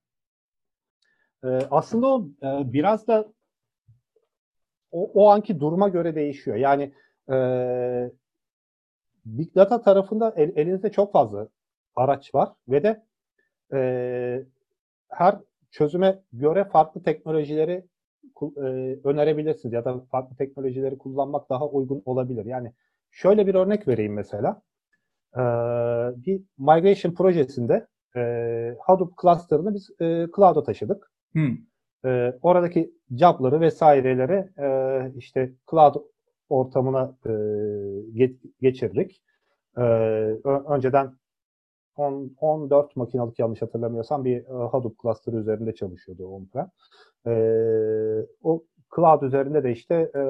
[1.45, 3.33] E, aslında o e, biraz da
[4.91, 6.57] o, o anki duruma göre değişiyor.
[6.57, 6.95] Yani
[7.31, 7.37] e,
[9.25, 11.49] Big Data tarafında el, elinizde çok fazla
[11.97, 13.03] araç var ve de
[13.73, 13.81] e,
[15.09, 15.39] her
[15.71, 17.85] çözüme göre farklı teknolojileri
[18.57, 18.61] e,
[19.05, 22.45] önerebilirsiniz ya da farklı teknolojileri kullanmak daha uygun olabilir.
[22.45, 22.73] Yani
[23.11, 24.63] şöyle bir örnek vereyim mesela.
[25.37, 25.43] E,
[26.27, 28.21] bir migration projesinde e,
[28.81, 31.13] Hadoop cluster'ını biz e, cloud'a taşıdık.
[31.33, 31.57] Hmm.
[32.05, 35.95] E, oradaki jobları vesaireleri e, işte cloud
[36.49, 37.29] ortamına e,
[38.15, 39.23] ge- geçirdik.
[39.79, 39.83] E,
[40.69, 41.13] önceden
[41.97, 46.71] 10, 14 makinalık yanlış hatırlamıyorsam bir e, Hadoop cluster üzerinde çalışıyordu on-prem.
[47.27, 47.33] E,
[48.43, 48.65] o
[48.97, 50.23] cloud üzerinde de işte e,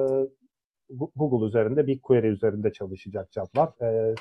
[1.15, 3.69] Google üzerinde BigQuery üzerinde çalışacak joblar.
[3.81, 4.15] E,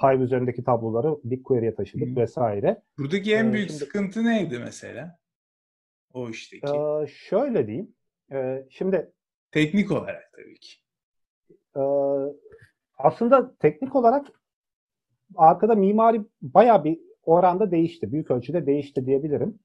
[0.00, 2.16] Hive üzerindeki tabloları BigQuery'e taşıdık hmm.
[2.16, 2.82] vesaire.
[2.98, 5.18] Buradaki en büyük şimdi, sıkıntı neydi mesela?
[6.14, 6.66] O işteki.
[6.66, 7.94] E, şöyle diyeyim.
[8.32, 9.12] E, şimdi
[9.50, 10.72] teknik olarak tabii ki.
[11.76, 11.82] E,
[12.98, 14.26] aslında teknik olarak
[15.36, 18.12] arkada mimari baya bir oranda değişti.
[18.12, 19.58] Büyük ölçüde değişti diyebilirim.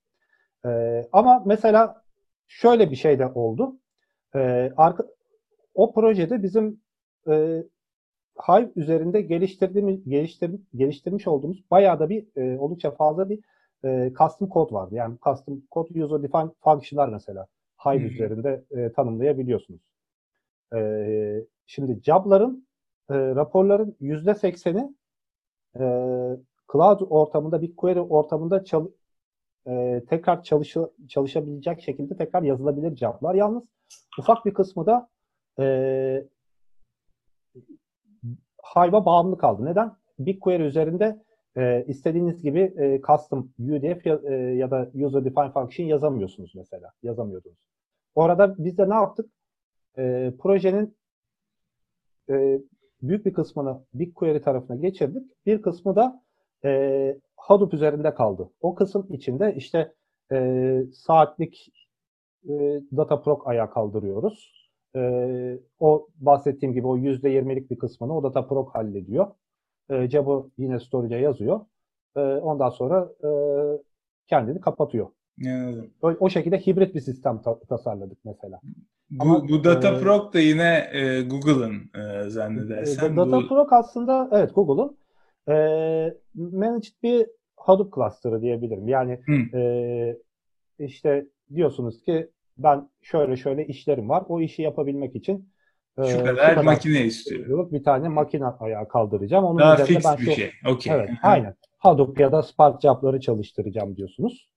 [0.65, 2.03] E, ama mesela
[2.47, 3.80] şöyle bir şey de oldu.
[4.36, 4.39] E,
[4.78, 5.05] arka,
[5.73, 6.82] o projede bizim
[7.30, 7.63] e,
[8.47, 13.39] Hive üzerinde geliştirdiğimiz, geliştir, geliştirmiş olduğumuz bayağı da bir e, oldukça fazla bir
[13.85, 14.95] e, custom kod vardı.
[14.95, 17.47] Yani custom code user defined function'lar mesela
[17.85, 18.05] Hive hmm.
[18.05, 19.81] üzerinde e, tanımlayabiliyorsunuz.
[20.75, 22.67] E, şimdi job'ların
[23.09, 24.95] e, raporların yüzde sekseni
[25.75, 25.83] e,
[26.71, 28.88] cloud ortamında, BigQuery ortamında çal,
[29.67, 33.35] e, tekrar çalışı, çalışabilecek şekilde tekrar yazılabilir job'lar.
[33.35, 33.63] Yalnız
[34.19, 35.09] ufak bir kısmı da
[35.59, 36.27] e,
[38.76, 39.65] Hive'a bağımlı kaldı.
[39.65, 39.95] Neden?
[40.20, 41.24] BigQuery üzerinde
[41.57, 46.91] e, istediğiniz gibi e, custom UDF ya, e, ya da user defined function yazamıyorsunuz mesela.
[47.03, 47.57] Yazamıyordunuz.
[48.15, 49.30] Orada biz de ne yaptık?
[49.97, 50.97] E, projenin
[52.30, 52.59] e,
[53.01, 55.45] büyük bir kısmını BigQuery tarafına geçirdik.
[55.45, 56.24] Bir kısmı da
[56.65, 58.49] e, Hadoop üzerinde kaldı.
[58.61, 59.93] O kısım içinde işte
[60.32, 61.72] e, saatlik
[62.49, 62.53] e,
[62.97, 64.57] Dataproc ayağa kaldırıyoruz.
[64.95, 69.27] E, o bahsettiğim gibi o %20'lik bir kısmını o Dataproc hallediyor.
[69.89, 71.59] E, Cebo yine storage'a yazıyor.
[72.15, 73.29] E, ondan sonra e,
[74.27, 75.07] kendini kapatıyor.
[75.45, 75.91] Anladım.
[76.01, 78.59] O, o şekilde hibrit bir sistem ta- tasarladık mesela.
[79.09, 83.13] Bu, Ama, bu Dataproc e, da yine e, Google'ın e, zannedersen.
[83.13, 83.75] E, Dataproc bu...
[83.75, 84.97] aslında evet Google'ın
[85.47, 87.27] e, managed bir
[87.57, 88.88] Hadoop cluster'ı diyebilirim.
[88.88, 89.19] Yani
[89.53, 90.17] e,
[90.79, 94.24] işte diyorsunuz ki ben şöyle şöyle işlerim var.
[94.28, 95.49] O işi yapabilmek için
[95.97, 97.70] e, şu kadar, kadar makine istiyorum.
[97.72, 99.45] Bir tane makine ayağa kaldıracağım.
[99.45, 100.51] Onun Daha fix ben bir şu, şey.
[100.68, 100.95] Okay.
[100.95, 101.55] Evet, aynen.
[101.78, 104.49] Hadoop ya da Spark job'ları çalıştıracağım diyorsunuz.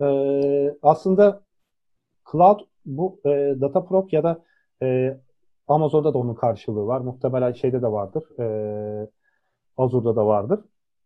[0.00, 1.42] Ee, aslında
[2.32, 3.30] Cloud bu e,
[3.60, 4.44] Dataproc ya da
[4.82, 5.16] e,
[5.68, 7.00] Amazon'da da onun karşılığı var.
[7.00, 8.38] Muhtemelen şeyde de vardır.
[8.38, 8.46] E,
[9.76, 10.60] Azure'da da vardır.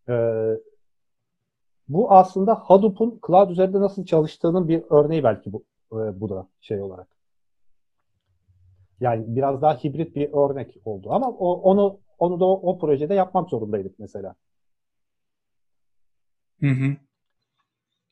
[0.08, 0.14] E,
[1.88, 6.80] bu aslında Hadoop'un cloud üzerinde nasıl çalıştığının bir örneği belki bu, e, bu da şey
[6.82, 7.08] olarak.
[9.00, 13.14] Yani biraz daha hibrit bir örnek oldu ama o, onu onu da o, o projede
[13.14, 14.34] yapmak zorundaydık mesela.
[16.60, 16.96] Hı hı.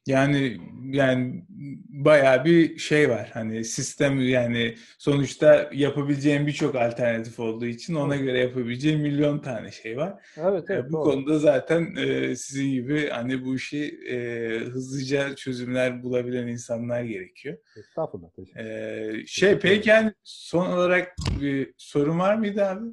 [0.06, 1.44] Yani yani
[1.88, 3.30] bayağı bir şey var.
[3.34, 9.96] Hani sistem yani sonuçta yapabileceğim birçok alternatif olduğu için ona göre yapabileceğim milyon tane şey
[9.96, 10.14] var.
[10.36, 10.84] Evet, evet.
[10.88, 11.02] bu doğru.
[11.02, 17.58] konuda zaten e, sizin gibi hani bu işi e, hızlıca çözümler bulabilen insanlar gerekiyor.
[17.76, 18.28] Estağfurullah.
[18.56, 22.84] E, şey peki yani son olarak bir sorun var mıydı abi?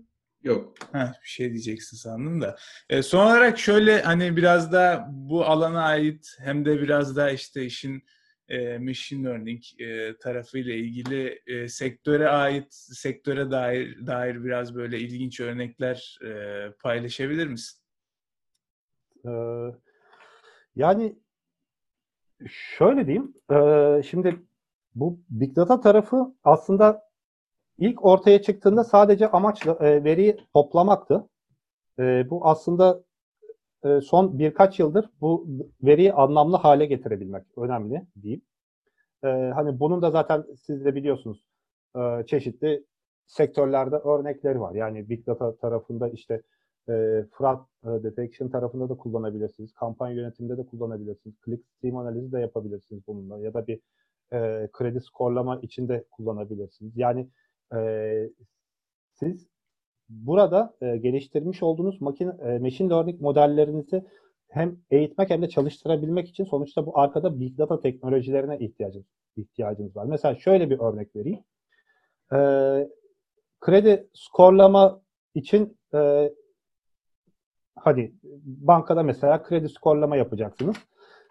[0.46, 0.74] Yok.
[0.92, 2.56] Heh, bir şey diyeceksin sandım da.
[2.90, 7.66] E, son olarak şöyle hani biraz da bu alana ait hem de biraz da işte
[7.66, 8.04] işin
[8.50, 15.40] e, machine learning e, tarafıyla ilgili e, sektöre ait, sektöre dair dair biraz böyle ilginç
[15.40, 17.82] örnekler e, paylaşabilir misin?
[19.26, 19.30] Ee,
[20.76, 21.16] yani
[22.48, 23.34] şöyle diyeyim.
[23.52, 24.42] E, şimdi
[24.96, 27.05] bu Big Data tarafı aslında
[27.78, 31.30] İlk ortaya çıktığında sadece amaç e, veriyi toplamaktı.
[32.00, 33.04] E, bu aslında
[33.86, 35.48] e, son birkaç yıldır bu
[35.84, 38.42] veriyi anlamlı hale getirebilmek önemli diyeyim.
[39.24, 41.46] E, hani bunun da zaten siz de biliyorsunuz
[41.96, 42.86] e, çeşitli
[43.26, 44.76] sektörlerde örnekleri var.
[44.76, 46.42] Yani Big Data tarafında işte
[46.90, 49.74] e, fraud e, detection tarafında da kullanabilirsiniz.
[49.74, 51.36] Kampanya yönetiminde de kullanabilirsiniz.
[51.46, 53.40] Click stream analizi de yapabilirsiniz bununla.
[53.40, 53.80] Ya da bir
[54.34, 56.98] e, kredi skorlama için de kullanabilirsiniz.
[56.98, 57.30] Yani
[57.74, 58.30] e,
[59.14, 59.48] siz
[60.10, 64.06] burada e, geliştirmiş olduğunuz makine e, machine learning modellerinizi
[64.50, 69.06] hem eğitmek hem de çalıştırabilmek için sonuçta bu arkada big data teknolojilerine ihtiyacınız
[69.38, 70.06] ihtiyacınız var.
[70.06, 71.40] Mesela şöyle bir örnek vereyim.
[72.34, 72.40] E,
[73.60, 75.02] kredi skorlama
[75.36, 76.32] için e,
[77.76, 80.76] hadi bankada mesela kredi skorlama yapacaksınız.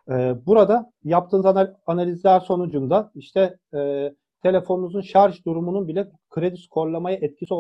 [0.09, 1.47] E, burada yaptığınız
[1.87, 4.13] analizler sonucunda işte e,
[4.45, 7.55] telefonunuzun şarj durumunun bile kredi skorlamaya etkisi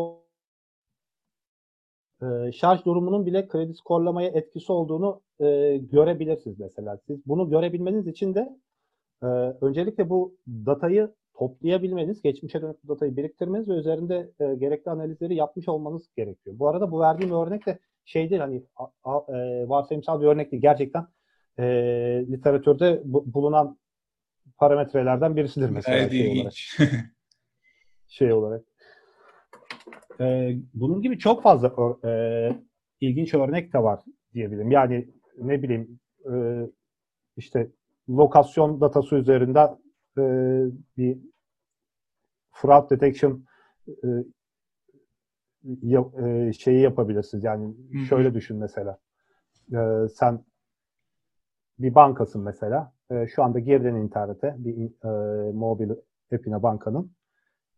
[2.22, 6.98] e, şarj durumunun bile kredi skorlamaya etkisi olduğunu e, görebilirsiniz mesela.
[7.06, 8.58] Siz bunu görebilmeniz için de
[9.22, 9.26] e,
[9.60, 16.08] öncelikle bu datayı toplayabilmeniz, geçmişe dönük datayı biriktirmeniz ve üzerinde e, gerekli analizleri yapmış olmanız
[16.16, 16.58] gerekiyor.
[16.58, 20.52] Bu arada bu verdiğim örnek de şey değil hani a, a, e, varsayımsal bir örnek
[20.52, 20.62] değil.
[20.62, 21.06] Gerçekten
[21.58, 21.64] e,
[22.30, 23.78] literatürde bu, bulunan
[24.58, 25.96] parametrelerden birisidir mesela.
[25.96, 26.78] Gayet şey ilginç.
[26.80, 27.04] olarak.
[28.08, 28.64] şey olarak.
[30.20, 32.12] E, bunun gibi çok fazla e,
[33.00, 34.00] ilginç örnek de var
[34.34, 34.70] diyebilirim.
[34.70, 36.00] Yani ne bileyim
[36.32, 36.34] e,
[37.36, 37.70] işte
[38.08, 39.68] lokasyon datası üzerinden
[40.18, 40.22] e,
[40.96, 41.18] bir
[42.50, 43.44] fraud detection
[43.88, 44.08] e,
[45.82, 47.44] yap, e, şeyi yapabilirsiniz.
[47.44, 48.04] Yani Hı hı.
[48.04, 48.98] şöyle düşün mesela.
[49.72, 50.44] E, sen
[51.78, 52.93] bir bankasın mesela.
[53.10, 55.90] E, şu anda girdin internete bir e, mobil
[56.34, 57.12] app'ine bankanın.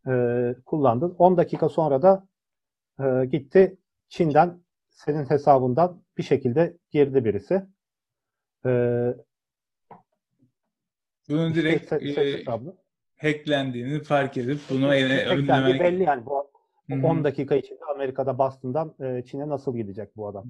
[0.07, 1.15] E, kullandın.
[1.17, 2.27] 10 dakika sonra da
[2.99, 3.77] e, gitti
[4.09, 4.59] Çin'den
[4.89, 7.61] senin hesabından bir şekilde girdi birisi.
[8.65, 8.69] E,
[11.29, 12.43] Bunun işte direkt ses e,
[13.17, 15.79] hacklendiğini fark edip bunu önlemek.
[15.81, 16.25] belli yani.
[16.25, 16.47] Bu
[16.89, 17.07] Hı hı.
[17.07, 20.45] 10 dakika içinde Amerika'da Boston'dan e, Çin'e nasıl gidecek bu adam?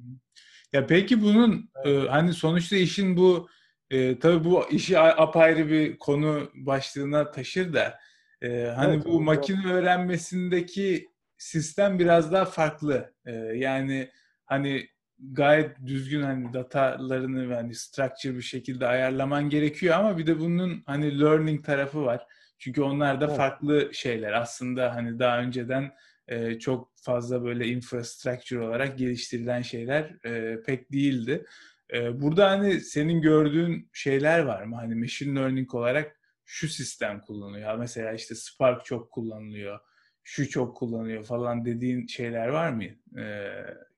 [0.74, 3.48] Ya peki bunun e, hani sonuçta işin bu
[3.90, 8.00] e, tabii bu işi apayrı bir konu başlığına taşır da
[8.42, 9.22] e, hani Evet, bu evet.
[9.22, 13.14] makine öğrenmesindeki sistem biraz daha farklı.
[13.26, 14.10] E, yani
[14.46, 14.88] hani
[15.20, 21.20] gayet düzgün hani datalarını hani structure bir şekilde ayarlaman gerekiyor ama bir de bunun hani
[21.22, 22.26] learning tarafı var.
[22.60, 23.38] Çünkü onlar da Evet.
[23.38, 24.34] farklı şeyler.
[24.34, 25.92] Aslında hani daha önceden
[26.28, 31.46] e, çok fazla böyle infrastructure olarak geliştirilen şeyler e, pek değildi.
[31.94, 34.76] E, burada hani senin gördüğün şeyler var mı?
[34.76, 37.78] Hani machine learning olarak şu sistem kullanılıyor.
[37.78, 39.80] Mesela işte Spark çok kullanılıyor.
[40.24, 42.84] Şu çok kullanılıyor falan dediğin şeyler var mı?
[43.22, 43.52] E,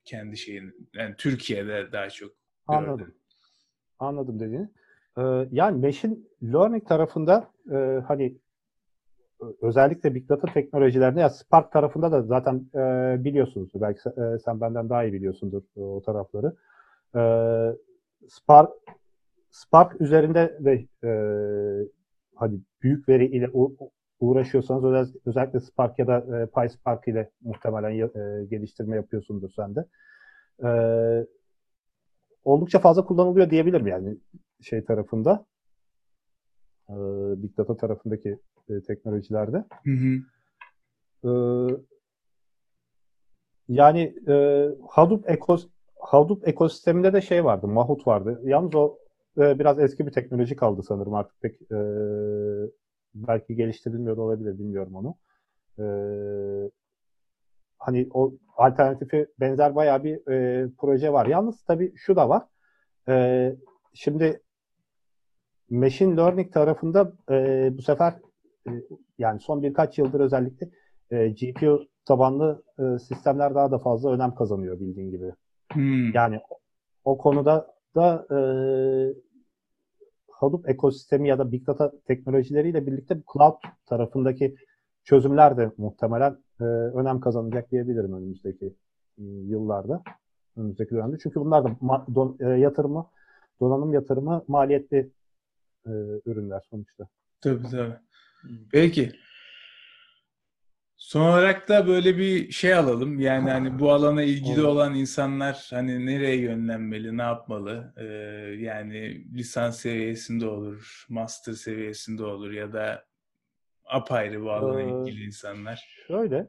[0.04, 0.88] kendi şeyin.
[0.94, 2.32] Yani Türkiye'de daha çok.
[2.66, 2.98] Anladım.
[2.98, 3.20] gördüğün.
[3.98, 4.68] Anladım dediğini.
[5.18, 8.38] Ee, yani machine learning tarafında e, hani
[9.62, 13.70] özellikle big data teknolojilerinde ya Spark tarafında da zaten e, biliyorsunuz.
[13.74, 16.56] Belki e, sen benden daha iyi biliyorsundur e, o tarafları.
[17.16, 17.22] E,
[18.28, 18.70] Spark
[19.50, 21.10] Spark üzerinde ve e,
[22.34, 23.50] hani büyük veri ile
[24.20, 29.86] uğraşıyorsanız özel- özellikle Spark ya da e, PySpark ile muhtemelen e, geliştirme yapıyorsundur sen de.
[30.64, 30.70] E,
[32.44, 34.16] oldukça fazla kullanılıyor diyebilirim yani
[34.60, 35.46] şey tarafında.
[36.88, 36.94] E,
[37.42, 38.38] Big Data tarafındaki
[38.68, 39.64] e, teknolojilerde.
[39.84, 40.18] Hı hı.
[41.24, 41.30] E,
[43.68, 45.68] yani e, Hadoop, ekos
[46.10, 48.40] Hadoop ekosisteminde de şey vardı, Mahut vardı.
[48.44, 48.98] Yalnız o
[49.38, 51.78] e, biraz eski bir teknoloji kaldı sanırım artık pek e,
[53.14, 55.16] belki geliştirilmiyor olabilir bilmiyorum onu.
[55.78, 55.84] E,
[57.78, 61.26] hani o alternatifi benzer bayağı bir e, proje var.
[61.26, 62.42] Yalnız tabii şu da var.
[63.08, 63.56] E,
[63.94, 64.42] şimdi
[65.70, 68.14] machine learning tarafında e, bu sefer
[68.68, 68.70] e,
[69.18, 70.70] yani son birkaç yıldır özellikle
[71.10, 75.32] e, GPU tabanlı e, sistemler daha da fazla önem kazanıyor bildiğin gibi.
[75.72, 76.12] Hmm.
[76.14, 76.40] Yani
[77.04, 78.38] o, konuda da e,
[80.30, 83.54] Hadoop ekosistemi ya da Big Data teknolojileriyle birlikte cloud
[83.86, 84.56] tarafındaki
[85.04, 88.66] çözümler de muhtemelen e, önem kazanacak diyebilirim önümüzdeki
[89.18, 90.02] e, yıllarda,
[90.56, 91.16] önümüzdeki dönemde.
[91.22, 93.06] Çünkü bunlar da ma- don- e, yatırımı,
[93.60, 95.10] donanım yatırımı maliyetli
[95.86, 95.90] e,
[96.26, 97.06] ürünler sonuçta.
[97.40, 97.94] Tabii tabii.
[98.72, 99.12] Peki.
[101.00, 103.20] Son olarak da böyle bir şey alalım.
[103.20, 107.94] Yani hani bu alana ilgili olan insanlar hani nereye yönlenmeli, ne yapmalı?
[107.96, 108.04] Ee,
[108.64, 113.04] yani lisans seviyesinde olur, master seviyesinde olur ya da
[113.84, 115.88] apayrı bu alana Ee, ilgili insanlar.
[116.08, 116.48] Şöyle,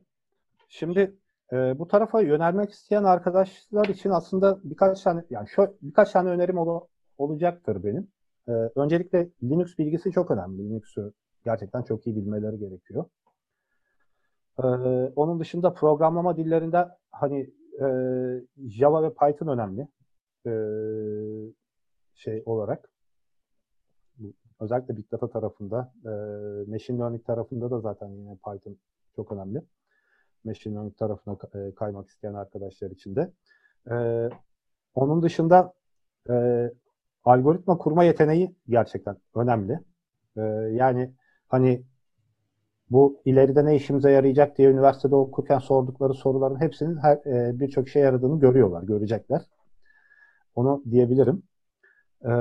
[0.69, 1.15] şimdi
[1.53, 6.57] e, bu tarafa yönelmek isteyen arkadaşlar için aslında birkaç tane yani şu birkaç tane önerim
[6.57, 6.87] ol-
[7.17, 8.07] olacaktır benim.
[8.47, 10.69] E, öncelikle Linux bilgisi çok önemli.
[10.69, 11.13] Linux'u
[11.45, 13.05] gerçekten çok iyi bilmeleri gerekiyor.
[14.59, 14.67] E,
[15.15, 17.49] onun dışında programlama dillerinde hani
[17.81, 17.87] e,
[18.69, 19.87] Java ve Python önemli
[20.45, 20.53] e,
[22.15, 22.89] şey olarak.
[24.59, 26.09] Özellikle Big Data tarafında, e,
[26.71, 28.77] Machine Learning tarafında da zaten yine Python
[29.15, 29.61] çok önemli.
[30.43, 33.31] Machine Learning tarafına e, kaymak isteyen arkadaşlar için de.
[33.91, 34.29] E,
[34.95, 35.73] onun dışında
[36.29, 36.69] e,
[37.23, 39.79] algoritma kurma yeteneği gerçekten önemli.
[40.37, 40.41] E,
[40.71, 41.13] yani
[41.47, 41.83] hani
[42.91, 48.01] bu ileride ne işimize yarayacak diye üniversitede okurken sordukları soruların hepsinin her, e, birçok şey
[48.01, 49.41] yaradığını görüyorlar, görecekler.
[50.55, 51.43] Onu diyebilirim.
[52.25, 52.31] E,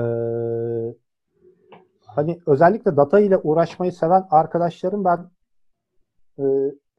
[2.05, 5.29] hani özellikle data ile uğraşmayı seven arkadaşlarım ben
[6.39, 6.43] e,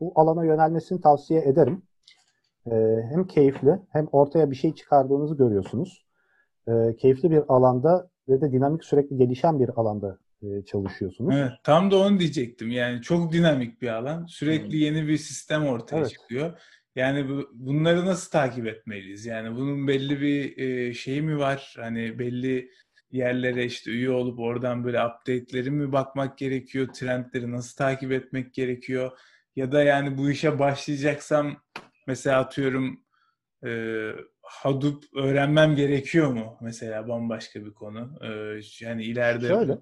[0.00, 1.82] bu alana yönelmesini tavsiye ederim.
[2.66, 6.06] E, hem keyifli hem ortaya bir şey çıkardığınızı görüyorsunuz.
[6.68, 10.18] E, keyifli bir alanda ve de dinamik sürekli gelişen bir alanda
[10.66, 11.34] çalışıyorsunuz.
[11.34, 12.70] Evet, tam da onu diyecektim.
[12.70, 14.26] Yani çok dinamik bir alan.
[14.26, 14.74] Sürekli Evet.
[14.96, 16.10] yeni bir sistem ortaya Evet.
[16.10, 16.60] çıkıyor.
[16.96, 19.26] Yani bu, bunları nasıl takip etmeliyiz?
[19.26, 21.74] Yani bunun belli bir e, şeyi mi var?
[21.78, 22.70] Hani belli
[23.10, 26.88] yerlere işte üye olup oradan böyle update'leri mi bakmak gerekiyor?
[26.94, 29.18] Trendleri nasıl takip etmek gerekiyor?
[29.56, 31.56] Ya da yani bu işe başlayacaksam
[32.06, 33.00] mesela atıyorum
[33.66, 34.10] e,
[34.42, 36.58] Hadoop öğrenmem gerekiyor mu?
[36.60, 38.18] Mesela bambaşka bir konu.
[38.22, 39.78] E, yani ileride Şöyle.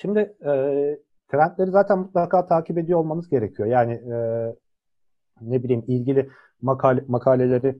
[0.00, 0.52] Şimdi e,
[1.28, 3.68] trendleri zaten mutlaka takip ediyor olmanız gerekiyor.
[3.68, 4.16] Yani e,
[5.40, 6.30] ne bileyim ilgili
[6.62, 7.78] makale, makaleleri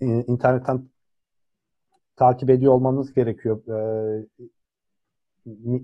[0.00, 0.88] e, internetten
[2.16, 3.62] takip ediyor olmanız gerekiyor.
[3.68, 4.26] E,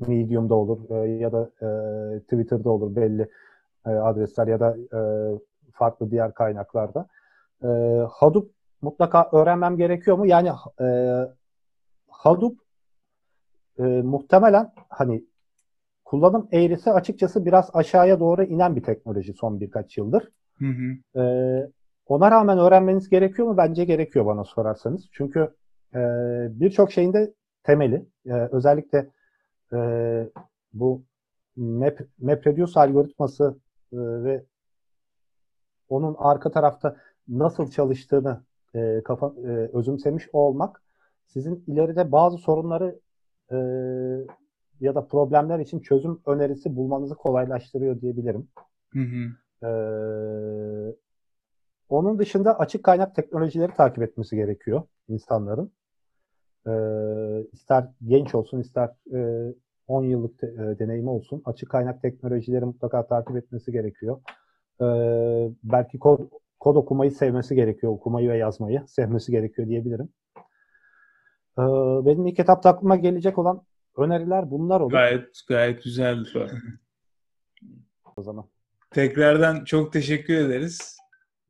[0.08, 3.28] Medium'da olur e, ya da e, Twitter'da olur belli
[3.86, 5.00] e, adresler ya da e,
[5.72, 7.06] farklı diğer kaynaklarda.
[7.62, 7.66] E,
[8.10, 8.50] Hadoop
[8.82, 10.26] mutlaka öğrenmem gerekiyor mu?
[10.26, 10.50] Yani
[10.80, 10.86] e,
[12.08, 12.69] Hadoop
[13.80, 15.24] e, muhtemelen hani
[16.04, 20.28] kullanım eğrisi açıkçası biraz aşağıya doğru inen bir teknoloji son birkaç yıldır.
[20.58, 21.20] Hı hı.
[21.20, 21.24] E,
[22.06, 23.56] ona rağmen öğrenmeniz gerekiyor mu?
[23.56, 25.08] Bence gerekiyor bana sorarsanız.
[25.12, 25.54] Çünkü
[25.94, 26.00] e,
[26.50, 28.06] birçok şeyin de temeli.
[28.26, 29.10] E, özellikle
[29.72, 29.78] e,
[30.72, 31.02] bu
[31.56, 33.58] Map, MapReduce algoritması
[33.92, 34.44] e, ve
[35.88, 36.96] onun arka tarafta
[37.28, 38.42] nasıl çalıştığını
[38.74, 40.82] e, kafa, e, özümsemiş olmak
[41.26, 43.00] sizin ileride bazı sorunları
[43.52, 43.56] e,
[44.80, 48.48] ya da problemler için çözüm önerisi bulmanızı kolaylaştırıyor diyebilirim.
[48.92, 49.30] Hı hı.
[49.66, 50.94] Ee,
[51.88, 55.72] onun dışında açık kaynak teknolojileri takip etmesi gerekiyor insanların.
[56.66, 56.70] Ee,
[57.52, 59.52] ister genç olsun, ister e,
[59.88, 61.42] 10 yıllık te- e, deneyimi olsun.
[61.44, 64.20] Açık kaynak teknolojileri mutlaka takip etmesi gerekiyor.
[64.80, 66.20] Ee, belki kod,
[66.60, 67.92] kod okumayı sevmesi gerekiyor.
[67.92, 70.08] Okumayı ve yazmayı sevmesi gerekiyor diyebilirim.
[71.58, 71.62] Ee,
[72.06, 73.62] benim ilk etapta aklıma gelecek olan
[73.96, 76.28] öneriler bunlar olur Gayet gayet güzeldi.
[78.16, 78.44] O zaman.
[78.90, 80.96] Tekrardan çok teşekkür ederiz.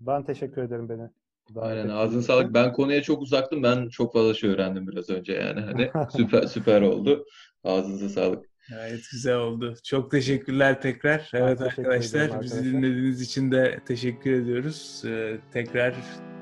[0.00, 1.10] Ben teşekkür ederim beni.
[1.54, 2.54] davet Aynen ağzın sağlık.
[2.54, 3.62] Ben konuya çok uzaktım.
[3.62, 5.60] Ben çok fazla şey öğrendim biraz önce yani.
[5.60, 7.24] Hani süper süper oldu.
[7.64, 8.46] Ağzınıza sağlık.
[8.70, 9.74] Gayet güzel oldu.
[9.84, 11.30] Çok teşekkürler tekrar.
[11.32, 12.72] Evet teşekkür arkadaşlar, ederim bizi arkadaşlar.
[12.72, 15.02] dinlediğiniz için de teşekkür ediyoruz.
[15.06, 15.94] Ee, tekrar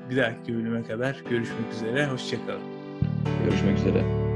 [0.09, 2.07] bir dahaki bölüme kadar görüşmek üzere.
[2.07, 2.78] Hoşçakalın.
[3.45, 4.28] Görüşmek üzere.